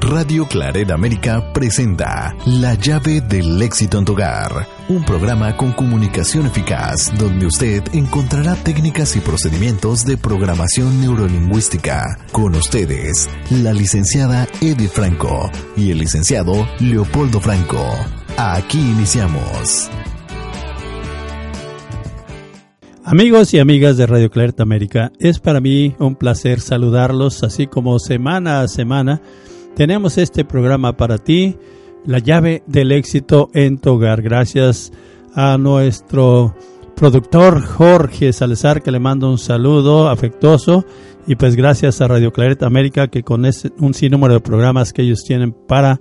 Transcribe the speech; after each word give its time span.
Radio 0.00 0.46
Claret 0.46 0.90
América 0.90 1.52
presenta 1.52 2.36
La 2.44 2.74
llave 2.74 3.20
del 3.20 3.60
éxito 3.62 3.98
en 3.98 4.04
tu 4.04 4.12
hogar, 4.12 4.66
un 4.88 5.04
programa 5.04 5.56
con 5.56 5.72
comunicación 5.72 6.46
eficaz 6.46 7.12
donde 7.18 7.46
usted 7.46 7.82
encontrará 7.92 8.56
técnicas 8.56 9.16
y 9.16 9.20
procedimientos 9.20 10.04
de 10.04 10.16
programación 10.16 11.00
neurolingüística. 11.00 12.18
Con 12.32 12.54
ustedes, 12.54 13.30
la 13.50 13.72
licenciada 13.72 14.46
Edith 14.60 14.90
Franco 14.90 15.50
y 15.76 15.90
el 15.90 15.98
licenciado 15.98 16.66
Leopoldo 16.80 17.40
Franco. 17.40 17.82
Aquí 18.36 18.78
iniciamos. 18.78 19.90
Amigos 23.04 23.54
y 23.54 23.60
amigas 23.60 23.96
de 23.96 24.06
Radio 24.06 24.30
Claret 24.30 24.60
América, 24.60 25.12
es 25.20 25.38
para 25.38 25.60
mí 25.60 25.94
un 25.98 26.16
placer 26.16 26.60
saludarlos 26.60 27.42
así 27.44 27.66
como 27.66 27.98
semana 27.98 28.60
a 28.60 28.68
semana 28.68 29.22
tenemos 29.76 30.16
este 30.16 30.44
programa 30.44 30.96
para 30.96 31.18
ti, 31.18 31.56
la 32.06 32.18
llave 32.18 32.62
del 32.66 32.92
éxito 32.92 33.50
en 33.52 33.78
tu 33.78 33.90
hogar. 33.90 34.22
Gracias 34.22 34.90
a 35.34 35.58
nuestro 35.58 36.56
productor 36.96 37.60
Jorge 37.60 38.32
Salazar 38.32 38.82
que 38.82 38.90
le 38.90 39.00
mando 39.00 39.30
un 39.30 39.36
saludo 39.36 40.08
afectuoso 40.08 40.86
y 41.26 41.36
pues 41.36 41.56
gracias 41.56 42.00
a 42.00 42.08
Radio 42.08 42.32
Claret 42.32 42.62
América 42.62 43.08
que 43.08 43.22
con 43.22 43.44
ese, 43.44 43.70
un 43.78 43.92
sinnúmero 43.92 44.32
de 44.32 44.40
programas 44.40 44.94
que 44.94 45.02
ellos 45.02 45.22
tienen 45.24 45.52
para 45.52 46.00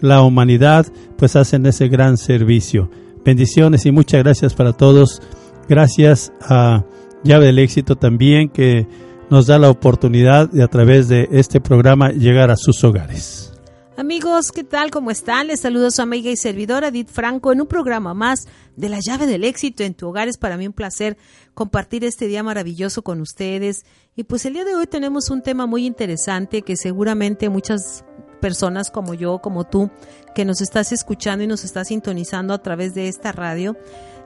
la 0.00 0.22
humanidad 0.22 0.86
pues 1.16 1.36
hacen 1.36 1.64
ese 1.66 1.86
gran 1.86 2.16
servicio. 2.16 2.90
Bendiciones 3.24 3.86
y 3.86 3.92
muchas 3.92 4.24
gracias 4.24 4.52
para 4.54 4.72
todos. 4.72 5.22
Gracias 5.68 6.32
a 6.40 6.84
Llave 7.22 7.46
del 7.46 7.60
Éxito 7.60 7.94
también 7.94 8.48
que 8.48 8.88
nos 9.32 9.46
da 9.46 9.58
la 9.58 9.70
oportunidad 9.70 10.50
de 10.50 10.62
a 10.62 10.68
través 10.68 11.08
de 11.08 11.26
este 11.32 11.58
programa 11.58 12.10
llegar 12.10 12.50
a 12.50 12.56
sus 12.58 12.84
hogares. 12.84 13.54
Amigos, 13.96 14.52
¿qué 14.52 14.62
tal? 14.62 14.90
¿Cómo 14.90 15.10
están? 15.10 15.46
Les 15.46 15.60
saludo 15.60 15.86
a 15.86 15.90
su 15.90 16.02
amiga 16.02 16.30
y 16.30 16.36
servidora 16.36 16.88
Edith 16.88 17.08
Franco 17.08 17.50
en 17.50 17.62
un 17.62 17.66
programa 17.66 18.12
más 18.12 18.46
de 18.76 18.90
la 18.90 18.98
llave 19.00 19.24
del 19.24 19.44
éxito 19.44 19.84
en 19.84 19.94
tu 19.94 20.06
hogar. 20.06 20.28
Es 20.28 20.36
para 20.36 20.58
mí 20.58 20.66
un 20.66 20.74
placer 20.74 21.16
compartir 21.54 22.04
este 22.04 22.26
día 22.26 22.42
maravilloso 22.42 23.00
con 23.00 23.22
ustedes. 23.22 23.86
Y 24.16 24.24
pues 24.24 24.44
el 24.44 24.52
día 24.52 24.66
de 24.66 24.74
hoy 24.74 24.86
tenemos 24.86 25.30
un 25.30 25.40
tema 25.40 25.64
muy 25.64 25.86
interesante 25.86 26.60
que 26.60 26.76
seguramente 26.76 27.48
muchas 27.48 28.04
personas 28.42 28.90
como 28.90 29.14
yo, 29.14 29.38
como 29.38 29.64
tú, 29.64 29.90
que 30.34 30.44
nos 30.44 30.60
estás 30.60 30.92
escuchando 30.92 31.42
y 31.42 31.46
nos 31.46 31.64
estás 31.64 31.88
sintonizando 31.88 32.52
a 32.52 32.62
través 32.62 32.92
de 32.92 33.08
esta 33.08 33.32
radio, 33.32 33.78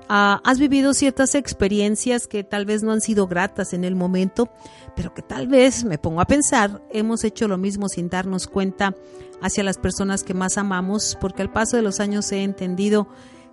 Uh, 0.09 0.39
has 0.45 0.61
vivido 0.61 0.95
ciertas 0.95 1.35
experiencias 1.35 2.29
que 2.29 2.45
tal 2.45 2.65
vez 2.65 2.85
no 2.85 2.93
han 2.93 3.01
sido 3.01 3.27
gratas 3.27 3.73
en 3.73 3.83
el 3.83 3.97
momento, 3.97 4.48
pero 4.95 5.13
que 5.13 5.23
tal 5.23 5.48
vez, 5.48 5.85
me 5.85 5.98
pongo 5.98 6.21
a 6.21 6.27
pensar, 6.27 6.81
hemos 6.93 7.25
hecho 7.25 7.48
lo 7.48 7.59
mismo 7.59 7.89
sin 7.89 8.09
darnos 8.09 8.47
cuenta 8.47 8.95
hacia 9.43 9.65
las 9.65 9.79
personas 9.79 10.23
que 10.23 10.33
más 10.33 10.59
amamos, 10.59 11.19
porque 11.21 11.43
al 11.43 11.53
paso 11.53 11.77
de 11.77 11.83
los 11.83 11.98
años 11.98 12.31
he 12.31 12.45
entendido 12.45 13.09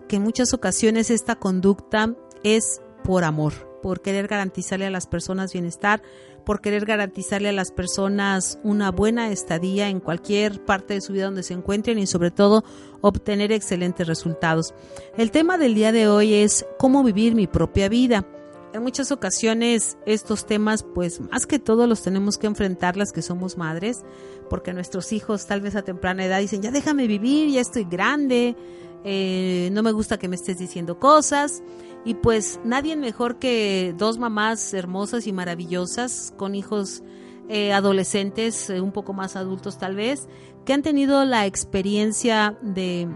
que 0.07 0.17
en 0.17 0.21
muchas 0.21 0.53
ocasiones 0.53 1.09
esta 1.09 1.35
conducta 1.35 2.13
es 2.43 2.81
por 3.03 3.23
amor, 3.23 3.72
por 3.83 4.01
querer 4.01 4.27
garantizarle 4.27 4.85
a 4.85 4.89
las 4.89 5.07
personas 5.07 5.51
bienestar, 5.51 6.01
por 6.45 6.61
querer 6.61 6.85
garantizarle 6.85 7.49
a 7.49 7.53
las 7.53 7.71
personas 7.71 8.57
una 8.63 8.91
buena 8.91 9.29
estadía 9.29 9.89
en 9.89 9.99
cualquier 9.99 10.63
parte 10.63 10.93
de 10.93 11.01
su 11.01 11.11
vida 11.11 11.25
donde 11.25 11.43
se 11.43 11.53
encuentren 11.53 11.99
y 11.99 12.07
sobre 12.07 12.31
todo 12.31 12.63
obtener 13.01 13.51
excelentes 13.51 14.07
resultados. 14.07 14.73
El 15.17 15.31
tema 15.31 15.57
del 15.57 15.75
día 15.75 15.91
de 15.91 16.07
hoy 16.07 16.33
es 16.33 16.65
cómo 16.79 17.03
vivir 17.03 17.35
mi 17.35 17.45
propia 17.45 17.89
vida. 17.89 18.25
En 18.73 18.81
muchas 18.81 19.11
ocasiones 19.11 19.97
estos 20.05 20.45
temas, 20.45 20.83
pues 20.83 21.19
más 21.19 21.45
que 21.45 21.59
todo 21.59 21.85
los 21.85 22.01
tenemos 22.01 22.37
que 22.37 22.47
enfrentar 22.47 22.95
las 22.95 23.11
que 23.11 23.21
somos 23.21 23.57
madres, 23.57 24.01
porque 24.49 24.73
nuestros 24.73 25.11
hijos 25.11 25.45
tal 25.45 25.59
vez 25.59 25.75
a 25.75 25.81
temprana 25.81 26.23
edad 26.23 26.39
dicen, 26.39 26.61
ya 26.61 26.71
déjame 26.71 27.05
vivir, 27.05 27.51
ya 27.51 27.59
estoy 27.59 27.83
grande, 27.83 28.55
eh, 29.03 29.69
no 29.73 29.83
me 29.83 29.91
gusta 29.91 30.17
que 30.17 30.29
me 30.29 30.37
estés 30.37 30.57
diciendo 30.57 30.97
cosas. 30.99 31.61
Y 32.05 32.15
pues 32.15 32.59
nadie 32.63 32.95
mejor 32.95 33.37
que 33.39 33.95
dos 33.97 34.17
mamás 34.17 34.73
hermosas 34.73 35.25
y 35.27 35.31
maravillosas 35.31 36.33
con 36.37 36.53
hijos 36.55 37.03
eh, 37.49 37.73
adolescentes, 37.73 38.69
eh, 38.69 38.81
un 38.81 38.91
poco 38.91 39.13
más 39.13 39.35
adultos 39.35 39.77
tal 39.77 39.95
vez, 39.95 40.27
que 40.65 40.73
han 40.73 40.81
tenido 40.81 41.23
la 41.25 41.45
experiencia 41.45 42.57
de, 42.61 43.07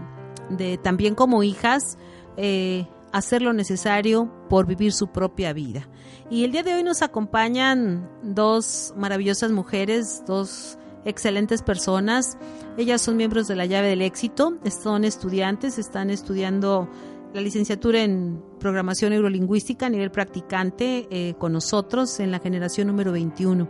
de 0.50 0.78
también 0.78 1.14
como 1.14 1.42
hijas 1.42 1.98
eh, 2.36 2.86
hacer 3.12 3.42
lo 3.42 3.52
necesario 3.52 4.30
por 4.48 4.66
vivir 4.66 4.92
su 4.92 5.08
propia 5.08 5.52
vida. 5.52 5.88
Y 6.30 6.44
el 6.44 6.52
día 6.52 6.62
de 6.62 6.74
hoy 6.74 6.82
nos 6.82 7.02
acompañan 7.02 8.08
dos 8.22 8.92
maravillosas 8.96 9.50
mujeres, 9.50 10.22
dos 10.26 10.78
excelentes 11.04 11.62
personas. 11.62 12.36
Ellas 12.76 13.00
son 13.00 13.16
miembros 13.16 13.48
de 13.48 13.56
la 13.56 13.66
llave 13.66 13.88
del 13.88 14.02
éxito, 14.02 14.58
son 14.82 15.04
estudiantes, 15.04 15.78
están 15.78 16.10
estudiando 16.10 16.88
la 17.32 17.40
licenciatura 17.40 18.02
en 18.02 18.42
programación 18.58 19.10
neurolingüística 19.10 19.86
a 19.86 19.90
nivel 19.90 20.10
practicante 20.10 21.06
eh, 21.10 21.34
con 21.38 21.52
nosotros 21.52 22.20
en 22.20 22.30
la 22.30 22.38
generación 22.38 22.88
número 22.88 23.12
21. 23.12 23.68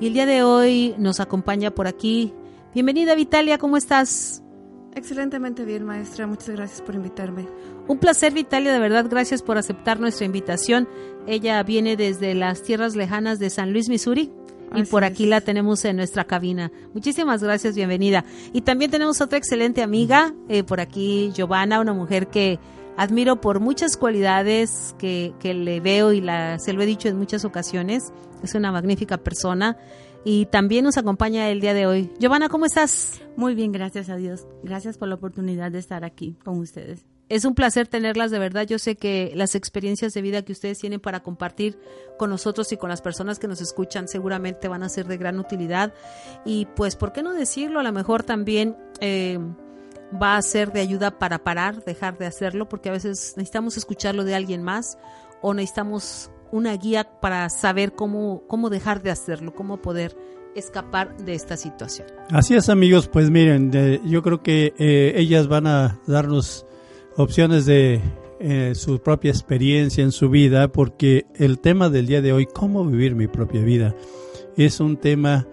Y 0.00 0.06
el 0.08 0.12
día 0.12 0.26
de 0.26 0.42
hoy 0.42 0.94
nos 0.98 1.20
acompaña 1.20 1.70
por 1.70 1.86
aquí. 1.86 2.34
Bienvenida 2.74 3.14
Vitalia, 3.14 3.58
¿cómo 3.58 3.76
estás? 3.76 4.42
Excelentemente 4.94 5.64
bien, 5.64 5.84
maestra. 5.84 6.26
Muchas 6.26 6.50
gracias 6.50 6.80
por 6.80 6.94
invitarme. 6.94 7.46
Un 7.88 7.98
placer, 7.98 8.32
Vitalia, 8.32 8.72
de 8.72 8.78
verdad, 8.78 9.06
gracias 9.10 9.42
por 9.42 9.58
aceptar 9.58 9.98
nuestra 9.98 10.24
invitación. 10.24 10.88
Ella 11.26 11.62
viene 11.62 11.96
desde 11.96 12.34
las 12.34 12.62
tierras 12.62 12.94
lejanas 12.94 13.38
de 13.38 13.50
San 13.50 13.72
Luis, 13.72 13.88
Missouri. 13.88 14.30
Y 14.74 14.84
por 14.84 15.04
aquí 15.04 15.26
la 15.26 15.40
tenemos 15.40 15.84
en 15.84 15.96
nuestra 15.96 16.24
cabina. 16.24 16.72
Muchísimas 16.94 17.42
gracias, 17.42 17.76
bienvenida. 17.76 18.24
Y 18.52 18.62
también 18.62 18.90
tenemos 18.90 19.20
otra 19.20 19.38
excelente 19.38 19.82
amiga, 19.82 20.34
eh, 20.48 20.64
por 20.64 20.80
aquí, 20.80 21.30
Giovanna, 21.34 21.80
una 21.80 21.92
mujer 21.92 22.26
que 22.28 22.58
admiro 22.96 23.40
por 23.40 23.60
muchas 23.60 23.96
cualidades 23.96 24.94
que, 24.98 25.34
que 25.40 25.54
le 25.54 25.80
veo 25.80 26.12
y 26.12 26.20
la, 26.20 26.58
se 26.58 26.72
lo 26.72 26.82
he 26.82 26.86
dicho 26.86 27.08
en 27.08 27.16
muchas 27.16 27.44
ocasiones. 27.44 28.12
Es 28.42 28.54
una 28.54 28.72
magnífica 28.72 29.18
persona 29.18 29.76
y 30.24 30.46
también 30.46 30.84
nos 30.84 30.96
acompaña 30.96 31.50
el 31.50 31.60
día 31.60 31.74
de 31.74 31.86
hoy. 31.86 32.10
Giovanna, 32.18 32.48
¿cómo 32.48 32.66
estás? 32.66 33.20
Muy 33.36 33.54
bien, 33.54 33.72
gracias 33.72 34.08
a 34.08 34.16
Dios. 34.16 34.46
Gracias 34.62 34.96
por 34.96 35.08
la 35.08 35.16
oportunidad 35.16 35.70
de 35.70 35.78
estar 35.78 36.04
aquí 36.04 36.36
con 36.44 36.58
ustedes. 36.58 37.04
Es 37.28 37.44
un 37.44 37.54
placer 37.54 37.88
tenerlas 37.88 38.30
de 38.30 38.38
verdad. 38.38 38.66
Yo 38.66 38.78
sé 38.78 38.96
que 38.96 39.32
las 39.34 39.54
experiencias 39.54 40.12
de 40.12 40.22
vida 40.22 40.42
que 40.42 40.52
ustedes 40.52 40.78
tienen 40.78 41.00
para 41.00 41.22
compartir 41.22 41.78
con 42.18 42.28
nosotros 42.30 42.70
y 42.72 42.76
con 42.76 42.90
las 42.90 43.00
personas 43.00 43.38
que 43.38 43.48
nos 43.48 43.62
escuchan 43.62 44.08
seguramente 44.08 44.68
van 44.68 44.82
a 44.82 44.88
ser 44.88 45.06
de 45.06 45.16
gran 45.16 45.38
utilidad. 45.38 45.94
Y 46.44 46.66
pues, 46.76 46.96
¿por 46.96 47.12
qué 47.12 47.22
no 47.22 47.32
decirlo? 47.32 47.80
A 47.80 47.82
lo 47.82 47.92
mejor 47.92 48.24
también 48.24 48.76
eh, 49.00 49.38
va 50.12 50.36
a 50.36 50.42
ser 50.42 50.72
de 50.72 50.80
ayuda 50.80 51.18
para 51.18 51.44
parar, 51.44 51.84
dejar 51.84 52.18
de 52.18 52.26
hacerlo, 52.26 52.68
porque 52.68 52.88
a 52.88 52.92
veces 52.92 53.34
necesitamos 53.36 53.76
escucharlo 53.76 54.24
de 54.24 54.34
alguien 54.34 54.62
más 54.62 54.98
o 55.42 55.54
necesitamos 55.54 56.30
una 56.52 56.76
guía 56.76 57.04
para 57.20 57.48
saber 57.50 57.94
cómo, 57.94 58.44
cómo 58.46 58.70
dejar 58.70 59.02
de 59.02 59.10
hacerlo, 59.10 59.54
cómo 59.54 59.82
poder 59.82 60.16
escapar 60.54 61.16
de 61.16 61.34
esta 61.34 61.56
situación. 61.56 62.06
Así 62.30 62.54
es 62.54 62.68
amigos, 62.68 63.08
pues 63.08 63.30
miren, 63.30 63.72
yo 64.04 64.22
creo 64.22 64.42
que 64.42 64.72
eh, 64.78 65.14
ellas 65.16 65.48
van 65.48 65.66
a 65.66 66.00
darnos 66.06 66.64
opciones 67.16 67.66
de 67.66 68.00
eh, 68.40 68.72
su 68.74 69.00
propia 69.00 69.30
experiencia 69.30 70.04
en 70.04 70.12
su 70.12 70.30
vida, 70.30 70.68
porque 70.68 71.26
el 71.34 71.58
tema 71.58 71.88
del 71.88 72.06
día 72.06 72.22
de 72.22 72.32
hoy, 72.32 72.46
cómo 72.46 72.84
vivir 72.84 73.14
mi 73.14 73.26
propia 73.26 73.62
vida, 73.62 73.94
es 74.56 74.80
un 74.80 74.96
tema 74.96 75.46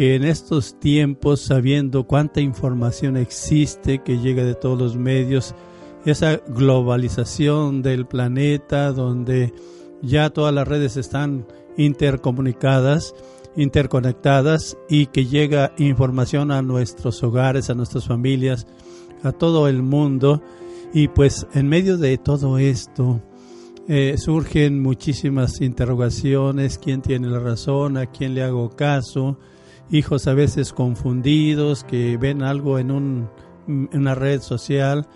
que 0.00 0.14
en 0.14 0.24
estos 0.24 0.80
tiempos, 0.80 1.42
sabiendo 1.42 2.04
cuánta 2.04 2.40
información 2.40 3.18
existe 3.18 3.98
que 3.98 4.16
llega 4.16 4.44
de 4.44 4.54
todos 4.54 4.78
los 4.78 4.96
medios, 4.96 5.54
esa 6.06 6.38
globalización 6.48 7.82
del 7.82 8.06
planeta 8.06 8.92
donde 8.92 9.52
ya 10.00 10.30
todas 10.30 10.54
las 10.54 10.66
redes 10.66 10.96
están 10.96 11.46
intercomunicadas, 11.76 13.14
interconectadas 13.56 14.78
y 14.88 15.04
que 15.04 15.26
llega 15.26 15.74
información 15.76 16.50
a 16.50 16.62
nuestros 16.62 17.22
hogares, 17.22 17.68
a 17.68 17.74
nuestras 17.74 18.06
familias, 18.06 18.66
a 19.22 19.32
todo 19.32 19.68
el 19.68 19.82
mundo. 19.82 20.42
Y 20.94 21.08
pues 21.08 21.46
en 21.52 21.68
medio 21.68 21.98
de 21.98 22.16
todo 22.16 22.56
esto 22.56 23.20
eh, 23.86 24.14
surgen 24.16 24.80
muchísimas 24.80 25.60
interrogaciones, 25.60 26.78
quién 26.78 27.02
tiene 27.02 27.28
la 27.28 27.40
razón, 27.40 27.98
a 27.98 28.06
quién 28.06 28.34
le 28.34 28.42
hago 28.42 28.70
caso, 28.70 29.36
hijos 29.90 30.26
a 30.26 30.34
veces 30.34 30.72
confundidos, 30.72 31.84
que 31.84 32.16
ven 32.16 32.42
algo 32.42 32.78
en 32.78 32.90
un, 32.90 33.28
una 33.92 34.14
red 34.14 34.40
social 34.40 35.06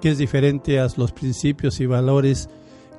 que 0.00 0.10
es 0.10 0.18
diferente 0.18 0.80
a 0.80 0.88
los 0.96 1.12
principios 1.12 1.80
y 1.80 1.86
valores 1.86 2.48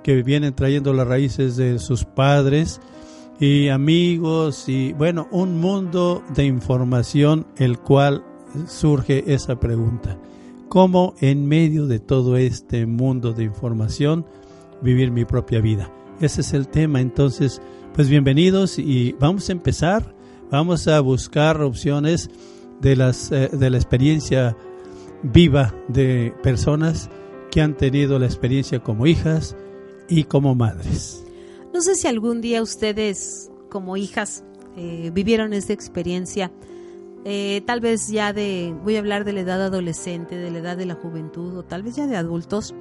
que 0.03 0.23
vienen 0.23 0.55
trayendo 0.55 0.93
las 0.93 1.07
raíces 1.07 1.55
de 1.55 1.79
sus 1.79 2.05
padres 2.05 2.79
y 3.39 3.69
amigos 3.69 4.69
y 4.69 4.93
bueno, 4.93 5.27
un 5.31 5.59
mundo 5.59 6.23
de 6.35 6.45
información 6.45 7.47
el 7.57 7.79
cual 7.79 8.23
surge 8.67 9.33
esa 9.33 9.59
pregunta. 9.59 10.17
¿Cómo 10.69 11.15
en 11.19 11.47
medio 11.47 11.87
de 11.87 11.99
todo 11.99 12.37
este 12.37 12.85
mundo 12.85 13.33
de 13.33 13.43
información 13.43 14.25
vivir 14.81 15.11
mi 15.11 15.25
propia 15.25 15.59
vida? 15.59 15.91
Ese 16.21 16.41
es 16.41 16.53
el 16.53 16.67
tema. 16.67 17.01
Entonces, 17.01 17.61
pues 17.93 18.09
bienvenidos 18.09 18.79
y 18.79 19.13
vamos 19.19 19.49
a 19.49 19.51
empezar. 19.51 20.15
Vamos 20.51 20.89
a 20.89 20.99
buscar 20.99 21.61
opciones 21.61 22.29
de, 22.81 22.97
las, 22.97 23.31
eh, 23.31 23.49
de 23.53 23.69
la 23.69 23.77
experiencia 23.77 24.57
viva 25.23 25.73
de 25.87 26.33
personas 26.43 27.09
que 27.51 27.61
han 27.61 27.77
tenido 27.77 28.19
la 28.19 28.25
experiencia 28.25 28.81
como 28.81 29.07
hijas 29.07 29.55
y 30.09 30.25
como 30.25 30.53
madres. 30.53 31.23
No 31.73 31.79
sé 31.79 31.95
si 31.95 32.09
algún 32.09 32.41
día 32.41 32.61
ustedes 32.61 33.49
como 33.69 33.95
hijas 33.95 34.43
eh, 34.75 35.09
vivieron 35.13 35.53
esa 35.53 35.71
experiencia, 35.71 36.51
eh, 37.23 37.61
tal 37.65 37.79
vez 37.79 38.09
ya 38.09 38.33
de, 38.33 38.75
voy 38.83 38.97
a 38.97 38.99
hablar 38.99 39.23
de 39.23 39.31
la 39.31 39.41
edad 39.41 39.61
adolescente, 39.61 40.35
de 40.35 40.51
la 40.51 40.59
edad 40.59 40.75
de 40.75 40.85
la 40.85 40.95
juventud, 40.95 41.55
o 41.55 41.63
tal 41.63 41.81
vez 41.81 41.95
ya 41.95 42.07
de 42.07 42.17
adultos, 42.17 42.75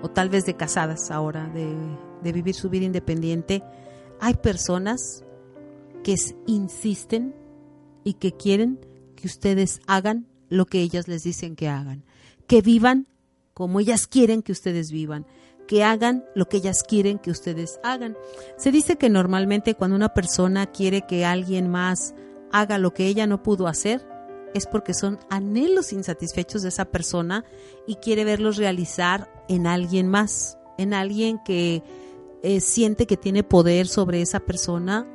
o 0.00 0.08
tal 0.08 0.28
vez 0.28 0.46
de 0.46 0.54
casadas 0.54 1.10
ahora, 1.10 1.48
de, 1.48 1.74
de 2.22 2.32
vivir 2.32 2.54
su 2.54 2.70
vida 2.70 2.84
independiente. 2.84 3.64
Hay 4.20 4.34
personas 4.34 5.25
que 6.06 6.14
insisten 6.46 7.34
y 8.04 8.12
que 8.12 8.30
quieren 8.30 8.78
que 9.16 9.26
ustedes 9.26 9.80
hagan 9.88 10.28
lo 10.48 10.66
que 10.66 10.80
ellas 10.80 11.08
les 11.08 11.24
dicen 11.24 11.56
que 11.56 11.66
hagan, 11.66 12.04
que 12.46 12.62
vivan 12.62 13.08
como 13.54 13.80
ellas 13.80 14.06
quieren 14.06 14.42
que 14.42 14.52
ustedes 14.52 14.92
vivan, 14.92 15.26
que 15.66 15.82
hagan 15.82 16.24
lo 16.36 16.48
que 16.48 16.58
ellas 16.58 16.84
quieren 16.84 17.18
que 17.18 17.32
ustedes 17.32 17.80
hagan. 17.82 18.16
Se 18.56 18.70
dice 18.70 18.94
que 18.94 19.10
normalmente 19.10 19.74
cuando 19.74 19.96
una 19.96 20.14
persona 20.14 20.66
quiere 20.66 21.02
que 21.08 21.24
alguien 21.24 21.68
más 21.68 22.14
haga 22.52 22.78
lo 22.78 22.94
que 22.94 23.08
ella 23.08 23.26
no 23.26 23.42
pudo 23.42 23.66
hacer, 23.66 24.06
es 24.54 24.68
porque 24.68 24.94
son 24.94 25.18
anhelos 25.28 25.92
insatisfechos 25.92 26.62
de 26.62 26.68
esa 26.68 26.84
persona 26.84 27.44
y 27.84 27.96
quiere 27.96 28.24
verlos 28.24 28.58
realizar 28.58 29.28
en 29.48 29.66
alguien 29.66 30.06
más, 30.06 30.56
en 30.78 30.94
alguien 30.94 31.40
que 31.44 31.82
eh, 32.44 32.60
siente 32.60 33.08
que 33.08 33.16
tiene 33.16 33.42
poder 33.42 33.88
sobre 33.88 34.22
esa 34.22 34.38
persona 34.38 35.12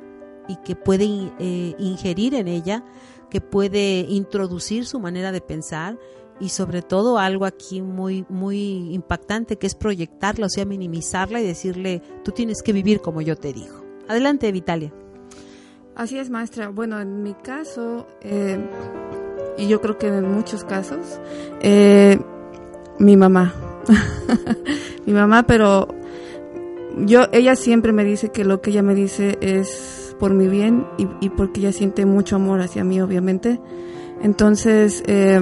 y 0.52 0.56
que 0.56 0.76
puede 0.76 1.04
eh, 1.38 1.74
ingerir 1.78 2.34
en 2.34 2.48
ella, 2.48 2.84
que 3.30 3.40
puede 3.40 4.00
introducir 4.00 4.86
su 4.86 5.00
manera 5.00 5.32
de 5.32 5.40
pensar 5.40 5.98
y 6.40 6.50
sobre 6.50 6.82
todo 6.82 7.18
algo 7.18 7.44
aquí 7.44 7.80
muy 7.80 8.24
muy 8.28 8.92
impactante 8.92 9.56
que 9.56 9.66
es 9.66 9.74
proyectarla, 9.74 10.46
o 10.46 10.48
sea, 10.48 10.64
minimizarla 10.64 11.40
y 11.40 11.46
decirle, 11.46 12.02
tú 12.24 12.32
tienes 12.32 12.62
que 12.62 12.72
vivir 12.72 13.00
como 13.00 13.22
yo 13.22 13.36
te 13.36 13.52
digo. 13.52 13.82
Adelante, 14.08 14.50
Vitalia. 14.52 14.92
Así 15.94 16.18
es, 16.18 16.30
maestra. 16.30 16.68
Bueno, 16.68 17.00
en 17.00 17.22
mi 17.22 17.34
caso, 17.34 18.06
eh, 18.22 18.58
y 19.56 19.68
yo 19.68 19.80
creo 19.80 19.98
que 19.98 20.08
en 20.08 20.30
muchos 20.30 20.64
casos, 20.64 21.20
eh, 21.60 22.18
mi 22.98 23.16
mamá. 23.16 23.54
mi 25.06 25.12
mamá, 25.12 25.44
pero 25.44 25.88
yo, 26.98 27.26
ella 27.32 27.56
siempre 27.56 27.92
me 27.92 28.04
dice 28.04 28.30
que 28.30 28.44
lo 28.44 28.60
que 28.60 28.70
ella 28.70 28.82
me 28.82 28.94
dice 28.94 29.38
es 29.40 30.01
por 30.22 30.34
mi 30.34 30.46
bien 30.46 30.86
y, 30.98 31.30
porque 31.30 31.58
ella 31.58 31.72
siente 31.72 32.06
mucho 32.06 32.36
amor 32.36 32.60
hacia 32.60 32.84
mí, 32.84 33.00
obviamente. 33.00 33.58
Entonces, 34.22 35.02
eh, 35.08 35.40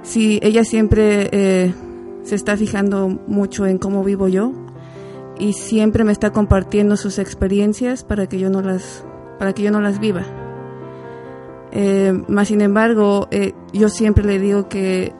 sí, 0.00 0.40
ella 0.42 0.64
siempre 0.64 1.28
eh, 1.32 1.74
se 2.22 2.34
está 2.34 2.56
fijando 2.56 3.08
mucho 3.26 3.66
en 3.66 3.76
cómo 3.76 4.02
vivo 4.04 4.26
yo 4.26 4.54
y 5.38 5.52
siempre 5.52 6.02
me 6.04 6.12
está 6.12 6.32
compartiendo 6.32 6.96
sus 6.96 7.18
experiencias 7.18 8.04
para 8.04 8.26
que 8.26 8.38
yo 8.38 8.48
no 8.48 8.62
las, 8.62 9.04
para 9.38 9.52
que 9.52 9.64
yo 9.64 9.70
no 9.70 9.82
las 9.82 10.00
viva. 10.00 10.22
Eh, 11.70 12.24
más 12.26 12.48
sin 12.48 12.62
embargo, 12.62 13.28
eh, 13.30 13.52
yo 13.74 13.90
siempre 13.90 14.24
le 14.24 14.38
digo 14.38 14.70
que 14.70 15.12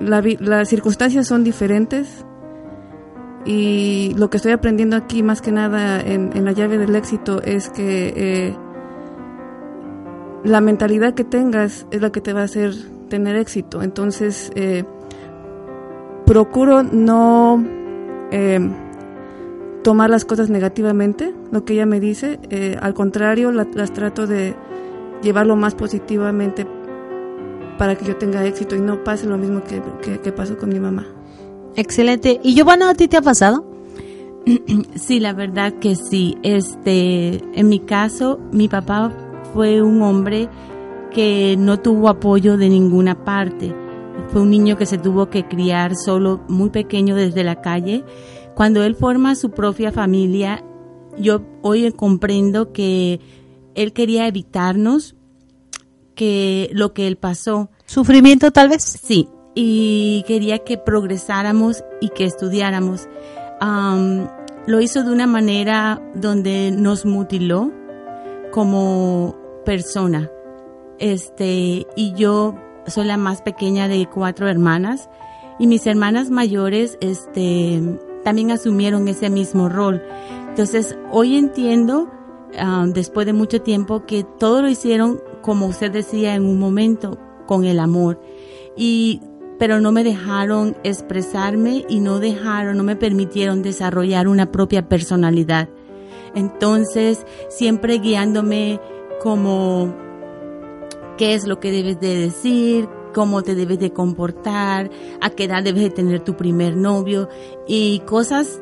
las 0.00 0.68
circunstancias 0.68 1.28
son 1.28 1.44
diferentes 1.44 2.26
y 3.48 4.12
lo 4.18 4.28
que 4.28 4.36
estoy 4.36 4.52
aprendiendo 4.52 4.94
aquí 4.94 5.22
más 5.22 5.40
que 5.40 5.50
nada 5.50 6.02
en, 6.02 6.44
la 6.44 6.52
llave 6.52 6.76
del 6.76 6.94
éxito 6.94 7.40
es 7.42 7.70
que 7.70 8.12
eh, 8.14 8.56
la 10.44 10.60
mentalidad 10.60 11.14
que 11.14 11.24
tengas 11.24 11.86
es 11.90 12.02
la 12.02 12.10
que 12.10 12.20
te 12.20 12.34
va 12.34 12.42
a 12.42 12.44
hacer 12.44 12.74
tener 13.08 13.36
éxito. 13.36 13.82
Entonces, 13.82 14.52
eh, 14.54 14.84
procuro 16.26 16.82
no 16.82 17.64
eh, 18.30 18.60
tomar 19.82 20.10
las 20.10 20.26
cosas 20.26 20.50
negativamente, 20.50 21.34
lo 21.50 21.64
que 21.64 21.72
ella 21.72 21.86
me 21.86 22.00
dice. 22.00 22.38
Eh, 22.50 22.76
al 22.78 22.92
contrario, 22.92 23.50
las 23.50 23.92
trato 23.94 24.26
de 24.26 24.54
llevar 25.22 25.46
lo 25.46 25.56
más 25.56 25.74
positivamente 25.74 26.66
para 27.78 27.96
que 27.96 28.04
yo 28.04 28.16
tenga 28.16 28.44
éxito 28.44 28.76
y 28.76 28.80
no 28.80 29.02
pase 29.04 29.26
lo 29.26 29.38
mismo 29.38 29.62
que, 29.62 30.32
pasó 30.32 30.58
con 30.58 30.68
mi 30.68 30.80
mamá. 30.80 31.06
Excelente. 31.78 32.40
¿Y 32.42 32.56
Giovanna, 32.56 32.90
a 32.90 32.94
ti 32.94 33.06
te 33.06 33.16
ha 33.16 33.22
pasado? 33.22 33.64
Sí, 34.96 35.20
la 35.20 35.32
verdad 35.32 35.74
que 35.74 35.94
sí. 35.94 36.36
Este, 36.42 37.40
en 37.56 37.68
mi 37.68 37.78
caso, 37.78 38.40
mi 38.50 38.66
papá 38.66 39.12
fue 39.54 39.80
un 39.80 40.02
hombre 40.02 40.48
que 41.12 41.54
no 41.56 41.78
tuvo 41.78 42.08
apoyo 42.08 42.56
de 42.56 42.68
ninguna 42.68 43.24
parte. 43.24 43.72
Fue 44.32 44.42
un 44.42 44.50
niño 44.50 44.76
que 44.76 44.86
se 44.86 44.98
tuvo 44.98 45.30
que 45.30 45.46
criar 45.46 45.94
solo, 45.94 46.40
muy 46.48 46.70
pequeño 46.70 47.14
desde 47.14 47.44
la 47.44 47.60
calle. 47.60 48.04
Cuando 48.56 48.82
él 48.82 48.96
forma 48.96 49.36
su 49.36 49.52
propia 49.52 49.92
familia, 49.92 50.64
yo 51.16 51.42
hoy 51.62 51.92
comprendo 51.92 52.72
que 52.72 53.20
él 53.76 53.92
quería 53.92 54.26
evitarnos 54.26 55.14
que 56.16 56.70
lo 56.72 56.92
que 56.92 57.06
él 57.06 57.16
pasó. 57.16 57.70
¿Sufrimiento 57.86 58.50
tal 58.50 58.68
vez? 58.68 58.82
Sí, 58.82 59.28
y 59.60 60.22
quería 60.28 60.60
que 60.60 60.78
progresáramos 60.78 61.82
y 62.00 62.10
que 62.10 62.24
estudiáramos. 62.24 63.08
lo 64.68 64.80
hizo 64.80 65.02
de 65.02 65.10
una 65.10 65.26
manera 65.26 66.00
donde 66.14 66.70
nos 66.70 67.04
mutiló 67.04 67.72
como 68.52 69.34
persona. 69.64 70.30
Este, 71.00 71.88
y 71.96 72.12
yo 72.14 72.54
soy 72.86 73.06
la 73.06 73.16
más 73.16 73.42
pequeña 73.42 73.88
de 73.88 74.06
cuatro 74.06 74.48
hermanas 74.48 75.10
y 75.58 75.66
mis 75.66 75.88
hermanas 75.88 76.30
mayores, 76.30 76.96
este, 77.00 77.82
también 78.22 78.52
asumieron 78.52 79.08
ese 79.08 79.28
mismo 79.28 79.68
rol. 79.68 80.00
Entonces, 80.50 80.96
hoy 81.10 81.36
entiendo, 81.36 82.08
después 82.94 83.26
de 83.26 83.32
mucho 83.32 83.60
tiempo, 83.60 84.06
que 84.06 84.22
todo 84.22 84.62
lo 84.62 84.68
hicieron, 84.68 85.20
como 85.42 85.66
usted 85.66 85.90
decía 85.90 86.36
en 86.36 86.44
un 86.44 86.60
momento, 86.60 87.18
con 87.46 87.64
el 87.64 87.80
amor. 87.80 88.20
Y, 88.76 89.20
pero 89.58 89.80
no 89.80 89.92
me 89.92 90.04
dejaron 90.04 90.76
expresarme 90.84 91.84
y 91.88 92.00
no 92.00 92.20
dejaron, 92.20 92.76
no 92.76 92.84
me 92.84 92.96
permitieron 92.96 93.62
desarrollar 93.62 94.28
una 94.28 94.52
propia 94.52 94.88
personalidad. 94.88 95.68
Entonces, 96.34 97.26
siempre 97.48 97.98
guiándome 97.98 98.80
como 99.20 99.94
qué 101.16 101.34
es 101.34 101.46
lo 101.46 101.58
que 101.58 101.72
debes 101.72 102.00
de 102.00 102.16
decir, 102.16 102.88
cómo 103.12 103.42
te 103.42 103.54
debes 103.54 103.80
de 103.80 103.92
comportar, 103.92 104.90
a 105.20 105.30
qué 105.30 105.44
edad 105.44 105.62
debes 105.62 105.82
de 105.82 105.90
tener 105.90 106.20
tu 106.20 106.36
primer 106.36 106.76
novio 106.76 107.28
y 107.66 108.00
cosas 108.00 108.60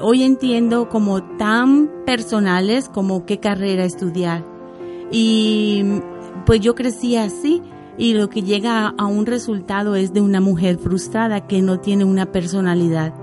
hoy 0.00 0.22
entiendo 0.22 0.88
como 0.88 1.22
tan 1.36 1.90
personales 2.04 2.88
como 2.88 3.26
qué 3.26 3.40
carrera 3.40 3.84
estudiar. 3.84 4.44
Y 5.10 5.84
pues 6.44 6.60
yo 6.60 6.74
crecí 6.74 7.16
así 7.16 7.62
y 7.98 8.14
lo 8.14 8.28
que 8.28 8.42
llega 8.42 8.88
a 8.88 9.06
un 9.06 9.26
resultado 9.26 9.94
es 9.96 10.12
de 10.12 10.20
una 10.20 10.40
mujer 10.40 10.78
frustrada 10.78 11.46
que 11.46 11.62
no 11.62 11.80
tiene 11.80 12.04
una 12.04 12.26
personalidad. 12.26 13.14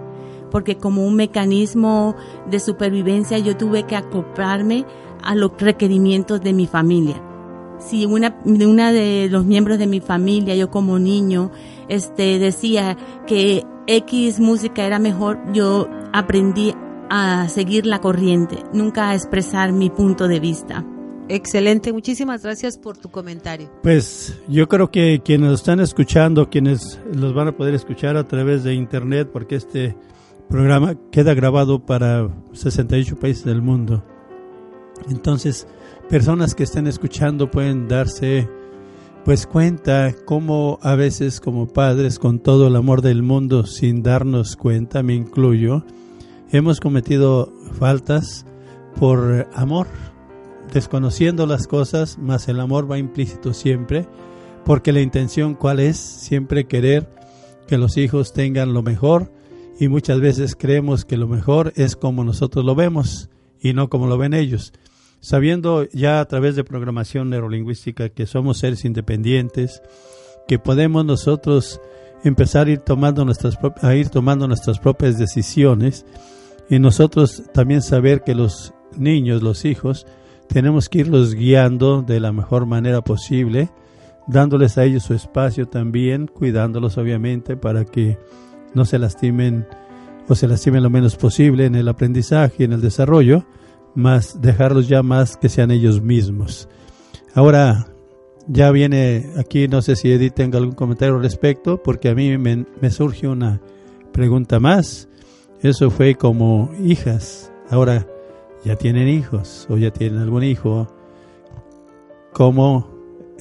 Porque 0.51 0.77
como 0.77 1.05
un 1.05 1.15
mecanismo 1.15 2.15
de 2.49 2.59
supervivencia 2.59 3.39
yo 3.39 3.57
tuve 3.57 3.83
que 3.83 3.95
acoplarme 3.95 4.85
a 5.23 5.35
los 5.35 5.51
requerimientos 5.57 6.41
de 6.41 6.53
mi 6.53 6.67
familia 6.67 7.21
si 7.83 8.05
una, 8.05 8.91
de 8.91 9.27
los 9.29 9.45
miembros 9.45 9.77
de 9.77 9.87
mi 9.87 9.99
familia, 9.99 10.55
yo 10.55 10.69
como 10.69 10.99
niño, 10.99 11.51
este, 11.87 12.39
decía 12.39 12.97
que 13.27 13.65
X 13.87 14.39
música 14.39 14.85
era 14.85 14.99
mejor, 14.99 15.39
yo 15.53 15.87
aprendí 16.13 16.73
a 17.09 17.47
seguir 17.49 17.85
la 17.85 17.99
corriente, 17.99 18.57
nunca 18.73 19.09
a 19.09 19.15
expresar 19.15 19.71
mi 19.71 19.89
punto 19.89 20.27
de 20.27 20.39
vista. 20.39 20.85
Excelente, 21.29 21.93
muchísimas 21.93 22.43
gracias 22.43 22.77
por 22.77 22.97
tu 22.97 23.09
comentario. 23.09 23.69
Pues 23.81 24.37
yo 24.47 24.67
creo 24.67 24.91
que 24.91 25.21
quienes 25.23 25.49
nos 25.49 25.59
están 25.61 25.79
escuchando, 25.79 26.49
quienes 26.49 26.99
los 27.13 27.33
van 27.33 27.47
a 27.47 27.55
poder 27.55 27.73
escuchar 27.73 28.17
a 28.17 28.27
través 28.27 28.63
de 28.63 28.73
internet, 28.73 29.29
porque 29.31 29.55
este 29.55 29.95
programa 30.49 30.95
queda 31.11 31.33
grabado 31.33 31.85
para 31.85 32.29
68 32.51 33.17
países 33.17 33.45
del 33.45 33.61
mundo. 33.61 34.03
Entonces, 35.09 35.67
personas 36.09 36.55
que 36.55 36.63
estén 36.63 36.87
escuchando 36.87 37.49
pueden 37.49 37.87
darse 37.87 38.47
pues 39.25 39.47
cuenta 39.47 40.13
cómo 40.25 40.79
a 40.81 40.95
veces 40.95 41.39
como 41.39 41.67
padres 41.67 42.19
con 42.19 42.39
todo 42.39 42.67
el 42.67 42.75
amor 42.75 43.01
del 43.01 43.23
mundo 43.23 43.65
sin 43.65 44.03
darnos 44.03 44.57
cuenta, 44.57 45.01
me 45.01 45.15
incluyo, 45.15 45.85
hemos 46.51 46.81
cometido 46.81 47.53
faltas 47.79 48.45
por 48.99 49.47
amor, 49.53 49.87
desconociendo 50.73 51.45
las 51.45 51.67
cosas, 51.67 52.17
más 52.17 52.47
el 52.47 52.59
amor 52.59 52.91
va 52.91 52.97
implícito 52.97 53.53
siempre, 53.53 54.07
porque 54.65 54.91
la 54.91 55.01
intención 55.01 55.53
cuál 55.53 55.79
es 55.79 55.97
siempre 55.97 56.65
querer 56.65 57.07
que 57.67 57.77
los 57.77 57.95
hijos 57.97 58.33
tengan 58.33 58.73
lo 58.73 58.81
mejor 58.81 59.31
y 59.79 59.87
muchas 59.87 60.19
veces 60.19 60.55
creemos 60.55 61.05
que 61.05 61.17
lo 61.17 61.27
mejor 61.27 61.73
es 61.75 61.95
como 61.95 62.23
nosotros 62.23 62.65
lo 62.65 62.75
vemos 62.75 63.29
y 63.61 63.73
no 63.73 63.89
como 63.89 64.07
lo 64.07 64.17
ven 64.17 64.33
ellos. 64.33 64.73
Sabiendo 65.19 65.87
ya 65.91 66.19
a 66.19 66.25
través 66.25 66.55
de 66.55 66.63
programación 66.63 67.29
neurolingüística 67.29 68.09
que 68.09 68.25
somos 68.25 68.57
seres 68.57 68.83
independientes, 68.83 69.81
que 70.47 70.59
podemos 70.59 71.05
nosotros 71.05 71.79
empezar 72.23 72.67
a 72.67 72.71
ir 72.71 72.79
tomando 72.79 73.25
nuestras, 73.25 73.57
a 73.81 73.95
ir 73.95 74.09
tomando 74.09 74.47
nuestras 74.47 74.79
propias 74.79 75.17
decisiones 75.17 76.05
y 76.69 76.79
nosotros 76.79 77.43
también 77.53 77.81
saber 77.81 78.23
que 78.23 78.35
los 78.35 78.73
niños, 78.97 79.43
los 79.43 79.65
hijos, 79.65 80.05
tenemos 80.53 80.87
que 80.87 80.99
irlos 80.99 81.33
guiando 81.33 82.03
de 82.03 82.19
la 82.19 82.31
mejor 82.31 82.67
manera 82.67 83.01
posible, 83.01 83.71
dándoles 84.27 84.77
a 84.77 84.83
ellos 84.83 85.01
su 85.01 85.15
espacio 85.15 85.67
también, 85.67 86.27
cuidándolos 86.27 86.99
obviamente 86.99 87.57
para 87.57 87.85
que 87.85 88.19
no 88.75 88.85
se 88.85 88.99
lastimen 88.99 89.65
o 90.29 90.35
se 90.35 90.47
lastimen 90.47 90.83
lo 90.83 90.91
menos 90.91 91.15
posible 91.15 91.65
en 91.65 91.73
el 91.73 91.87
aprendizaje 91.87 92.65
en 92.65 92.71
el 92.71 92.81
desarrollo 92.81 93.47
más 93.95 94.41
dejarlos 94.41 94.87
ya 94.87 95.01
más 95.01 95.37
que 95.37 95.49
sean 95.49 95.71
ellos 95.71 96.03
mismos. 96.03 96.69
Ahora 97.33 97.87
ya 98.47 98.69
viene 98.69 99.31
aquí, 99.37 99.67
no 99.67 99.81
sé 99.81 99.95
si 99.95 100.11
Edith 100.11 100.35
tenga 100.35 100.59
algún 100.59 100.75
comentario 100.75 101.15
al 101.15 101.23
respecto, 101.23 101.81
porque 101.81 102.09
a 102.09 102.15
mí 102.15 102.37
me, 102.37 102.65
surge 102.91 103.27
una 103.27 103.59
pregunta 104.11 104.59
más. 104.59 105.09
Eso 105.63 105.89
fue 105.89 106.13
como 106.13 106.69
hijas. 106.83 107.51
Ahora 107.71 108.05
ya 108.63 108.75
tienen 108.75 109.07
hijos 109.07 109.67
o 109.69 109.77
ya 109.77 109.91
tienen 109.91 110.19
algún 110.19 110.43
hijo. 110.43 110.87
¿Cómo 112.31 112.89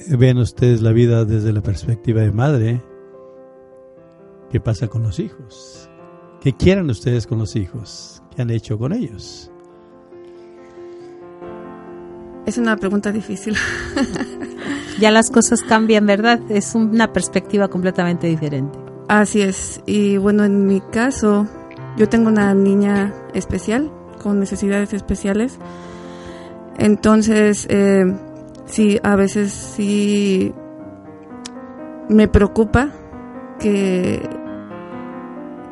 ven 0.09 0.37
ustedes 0.37 0.81
la 0.81 0.91
vida 0.91 1.25
desde 1.25 1.53
la 1.53 1.61
perspectiva 1.61 2.21
de 2.21 2.31
madre? 2.31 2.83
¿Qué 4.51 4.59
pasa 4.59 4.87
con 4.87 5.03
los 5.03 5.19
hijos? 5.19 5.89
¿Qué 6.41 6.53
quieren 6.53 6.89
ustedes 6.89 7.25
con 7.25 7.39
los 7.39 7.55
hijos? 7.55 8.21
¿Qué 8.35 8.41
han 8.41 8.49
hecho 8.49 8.77
con 8.77 8.93
ellos? 8.93 9.49
Es 12.45 12.57
una 12.57 12.75
pregunta 12.75 13.11
difícil. 13.11 13.55
ya 14.99 15.09
las 15.11 15.31
cosas 15.31 15.61
cambian, 15.61 16.05
¿verdad? 16.05 16.39
Es 16.49 16.75
una 16.75 17.13
perspectiva 17.13 17.69
completamente 17.69 18.27
diferente. 18.27 18.77
Así 19.07 19.41
es. 19.41 19.81
Y 19.85 20.17
bueno, 20.17 20.43
en 20.43 20.67
mi 20.67 20.81
caso, 20.81 21.47
yo 21.97 22.09
tengo 22.09 22.29
una 22.29 22.53
niña 22.53 23.13
especial, 23.33 23.91
con 24.23 24.39
necesidades 24.39 24.93
especiales. 24.93 25.59
Entonces, 26.77 27.67
eh, 27.69 28.05
sí, 28.65 28.97
a 29.03 29.15
veces 29.17 29.51
sí 29.51 30.53
me 32.09 32.27
preocupa 32.29 32.89
que, 33.59 34.21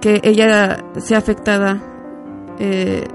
que 0.01 0.19
ella 0.23 0.83
sea 0.99 1.17
afectada 1.17 1.81
eh, 2.59 3.05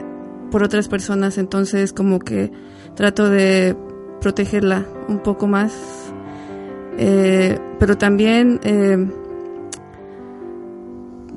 por 0.50 0.62
otras 0.62 0.88
personas. 0.88 1.36
Entonces, 1.36 1.92
como 1.92 2.18
que 2.18 2.50
trato 2.94 3.28
de 3.28 3.76
protegerla 4.20 4.86
un 5.08 5.18
poco 5.18 5.46
más, 5.46 5.74
eh, 6.98 7.58
pero 7.78 7.98
también 7.98 8.58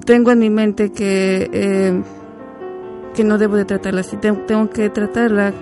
tengo 0.05 0.31
en 0.31 0.39
mi 0.39 0.49
mente 0.49 0.91
que, 0.91 2.01
no 3.23 3.37
debo 3.37 3.55
de 3.55 3.65
tratarla 3.65 4.01
así, 4.01 4.17
tengo, 4.17 4.69
que 4.69 4.89
tratarla 4.89 5.53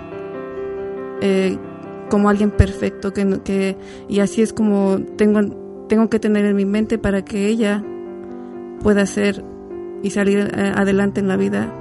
como 2.08 2.28
alguien 2.28 2.50
perfecto, 2.50 3.12
que, 3.12 3.40
que, 3.44 3.76
y 4.08 4.20
así 4.20 4.42
es 4.42 4.52
como 4.52 4.98
tengo, 5.16 5.40
tengo 5.88 6.08
que 6.08 6.18
tener 6.18 6.44
en 6.44 6.56
mi 6.56 6.64
mente 6.64 6.98
para 6.98 7.24
que 7.24 7.46
ella 7.46 7.84
pueda 8.82 9.04
ser 9.06 9.44
y 10.02 10.10
salir 10.10 10.50
adelante 10.76 11.20
en 11.20 11.28
la 11.28 11.36
vida 11.36 11.72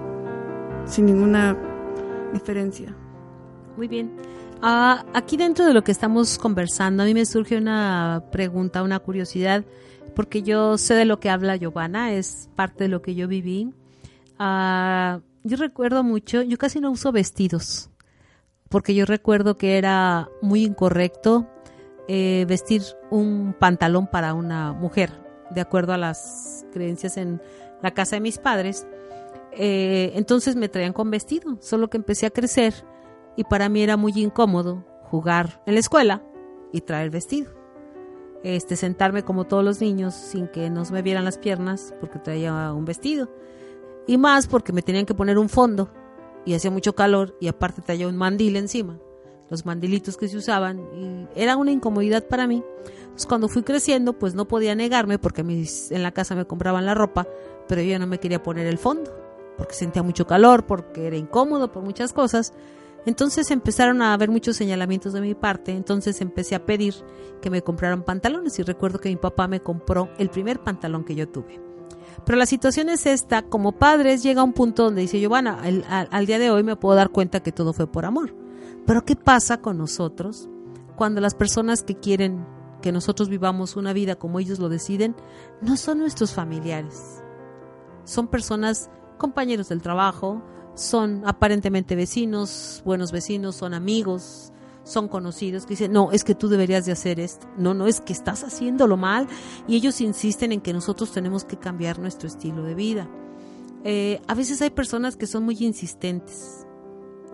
sin 0.85 1.05
ninguna 1.05 1.55
diferencia. 2.33 2.95
Muy 3.75 3.87
bien. 3.87 4.11
Ah, 4.61 5.05
aquí 5.13 5.37
dentro 5.37 5.65
de 5.65 5.73
lo 5.73 5.83
que 5.83 5.91
estamos 5.91 6.37
conversando, 6.39 7.03
a 7.03 7.05
mí 7.05 7.13
me 7.13 7.25
surge 7.25 7.57
una 7.57 8.23
pregunta, 8.31 8.81
una 8.81 8.99
curiosidad, 8.99 9.63
porque 10.15 10.41
yo 10.41 10.77
sé 10.77 10.95
de 10.95 11.05
lo 11.05 11.19
que 11.19 11.29
habla 11.29 11.57
Giovanna, 11.57 12.13
es 12.13 12.49
parte 12.55 12.85
de 12.85 12.89
lo 12.89 13.01
que 13.01 13.13
yo 13.13 13.27
viví. 13.27 13.71
Ah, 14.39 15.19
yo 15.47 15.57
recuerdo 15.57 16.03
mucho, 16.03 16.41
yo 16.41 16.57
casi 16.57 16.79
no 16.79 16.91
uso 16.91 17.11
vestidos, 17.11 17.89
porque 18.69 18.93
yo 18.93 19.05
recuerdo 19.05 19.57
que 19.57 19.77
era 19.77 20.29
muy 20.41 20.63
incorrecto 20.63 21.47
eh, 22.07 22.45
vestir 22.47 22.83
un 23.09 23.55
pantalón 23.57 24.07
para 24.07 24.33
una 24.33 24.73
mujer, 24.73 25.11
de 25.49 25.61
acuerdo 25.61 25.93
a 25.93 25.97
las 25.97 26.65
creencias 26.71 27.17
en 27.17 27.41
la 27.81 27.91
casa 27.91 28.17
de 28.17 28.21
mis 28.21 28.37
padres. 28.37 28.87
Eh, 29.53 30.11
entonces 30.15 30.55
me 30.55 30.69
traían 30.69 30.93
con 30.93 31.09
vestido, 31.09 31.57
solo 31.61 31.89
que 31.89 31.97
empecé 31.97 32.25
a 32.25 32.31
crecer 32.31 32.73
y 33.35 33.43
para 33.43 33.69
mí 33.69 33.81
era 33.81 33.97
muy 33.97 34.13
incómodo 34.15 34.85
jugar 35.03 35.61
en 35.65 35.75
la 35.75 35.79
escuela 35.79 36.21
y 36.73 36.81
traer 36.81 37.09
vestido. 37.09 37.51
Este, 38.43 38.75
sentarme 38.75 39.23
como 39.23 39.45
todos 39.45 39.63
los 39.63 39.81
niños 39.81 40.13
sin 40.13 40.47
que 40.47 40.69
nos 40.69 40.91
me 40.91 41.01
vieran 41.01 41.25
las 41.25 41.37
piernas 41.37 41.93
porque 41.99 42.19
traía 42.19 42.71
un 42.73 42.85
vestido. 42.85 43.29
Y 44.07 44.17
más 44.17 44.47
porque 44.47 44.73
me 44.73 44.81
tenían 44.81 45.05
que 45.05 45.13
poner 45.13 45.37
un 45.37 45.49
fondo 45.49 45.89
y 46.45 46.53
hacía 46.53 46.71
mucho 46.71 46.95
calor 46.95 47.35
y 47.41 47.49
aparte 47.49 47.81
traía 47.81 48.07
un 48.07 48.15
mandil 48.15 48.55
encima, 48.55 48.97
los 49.49 49.65
mandilitos 49.65 50.17
que 50.17 50.29
se 50.29 50.37
usaban 50.37 50.79
y 50.95 51.27
era 51.35 51.57
una 51.57 51.71
incomodidad 51.71 52.25
para 52.25 52.47
mí. 52.47 52.63
Pues 53.11 53.25
cuando 53.25 53.49
fui 53.49 53.63
creciendo 53.63 54.13
pues 54.13 54.33
no 54.33 54.47
podía 54.47 54.73
negarme 54.75 55.19
porque 55.19 55.43
mis, 55.43 55.91
en 55.91 56.03
la 56.03 56.13
casa 56.13 56.35
me 56.35 56.45
compraban 56.45 56.85
la 56.85 56.93
ropa, 56.93 57.27
pero 57.67 57.81
yo 57.81 57.99
no 57.99 58.07
me 58.07 58.19
quería 58.19 58.41
poner 58.41 58.65
el 58.65 58.77
fondo 58.77 59.11
porque 59.57 59.73
sentía 59.73 60.03
mucho 60.03 60.27
calor, 60.27 60.65
porque 60.65 61.07
era 61.07 61.17
incómodo 61.17 61.71
por 61.71 61.83
muchas 61.83 62.13
cosas. 62.13 62.53
Entonces 63.05 63.51
empezaron 63.51 64.01
a 64.01 64.13
haber 64.13 64.29
muchos 64.29 64.55
señalamientos 64.55 65.13
de 65.13 65.21
mi 65.21 65.33
parte, 65.33 65.71
entonces 65.71 66.21
empecé 66.21 66.55
a 66.55 66.65
pedir 66.65 66.93
que 67.41 67.49
me 67.49 67.61
compraran 67.61 68.03
pantalones 68.03 68.59
y 68.59 68.63
recuerdo 68.63 68.99
que 68.99 69.09
mi 69.09 69.15
papá 69.15 69.47
me 69.47 69.61
compró 69.61 70.09
el 70.17 70.29
primer 70.29 70.59
pantalón 70.59 71.03
que 71.03 71.15
yo 71.15 71.27
tuve. 71.27 71.66
Pero 72.25 72.37
la 72.37 72.45
situación 72.45 72.89
es 72.89 73.05
esta, 73.05 73.43
como 73.43 73.71
padres 73.73 74.23
llega 74.23 74.43
un 74.43 74.53
punto 74.53 74.83
donde 74.83 75.01
dice 75.01 75.19
Giovanna, 75.19 75.59
al, 75.61 75.85
al 75.89 76.25
día 76.25 76.39
de 76.39 76.51
hoy 76.51 76.63
me 76.63 76.75
puedo 76.75 76.95
dar 76.95 77.09
cuenta 77.09 77.41
que 77.41 77.51
todo 77.51 77.73
fue 77.73 77.87
por 77.87 78.05
amor. 78.05 78.35
Pero 78.85 79.05
¿qué 79.05 79.15
pasa 79.15 79.61
con 79.61 79.77
nosotros 79.77 80.49
cuando 80.95 81.21
las 81.21 81.35
personas 81.35 81.83
que 81.83 81.95
quieren 81.95 82.45
que 82.81 82.91
nosotros 82.91 83.29
vivamos 83.29 83.75
una 83.75 83.93
vida 83.93 84.15
como 84.15 84.39
ellos 84.39 84.59
lo 84.59 84.69
deciden 84.69 85.15
no 85.61 85.77
son 85.77 85.99
nuestros 85.99 86.33
familiares? 86.33 87.21
Son 88.03 88.27
personas, 88.27 88.89
compañeros 89.17 89.69
del 89.69 89.81
trabajo, 89.81 90.41
son 90.75 91.23
aparentemente 91.25 91.95
vecinos, 91.95 92.81
buenos 92.85 93.11
vecinos, 93.11 93.55
son 93.55 93.73
amigos, 93.73 94.53
son 94.87 95.07
conocidos, 95.07 95.65
que 95.65 95.71
dicen, 95.71 95.91
no, 95.91 96.11
es 96.11 96.23
que 96.23 96.35
tú 96.35 96.47
deberías 96.47 96.85
de 96.85 96.91
hacer 96.91 97.19
esto, 97.19 97.47
no, 97.57 97.73
no, 97.73 97.87
es 97.87 98.01
que 98.01 98.13
estás 98.13 98.43
haciéndolo 98.43 98.97
mal 98.97 99.27
y 99.67 99.75
ellos 99.75 100.01
insisten 100.01 100.51
en 100.51 100.61
que 100.61 100.73
nosotros 100.73 101.11
tenemos 101.11 101.43
que 101.43 101.57
cambiar 101.57 101.99
nuestro 101.99 102.27
estilo 102.27 102.63
de 102.63 102.75
vida. 102.75 103.09
Eh, 103.83 104.21
a 104.27 104.33
veces 104.33 104.61
hay 104.61 104.69
personas 104.69 105.15
que 105.15 105.27
son 105.27 105.43
muy 105.43 105.57
insistentes 105.59 106.65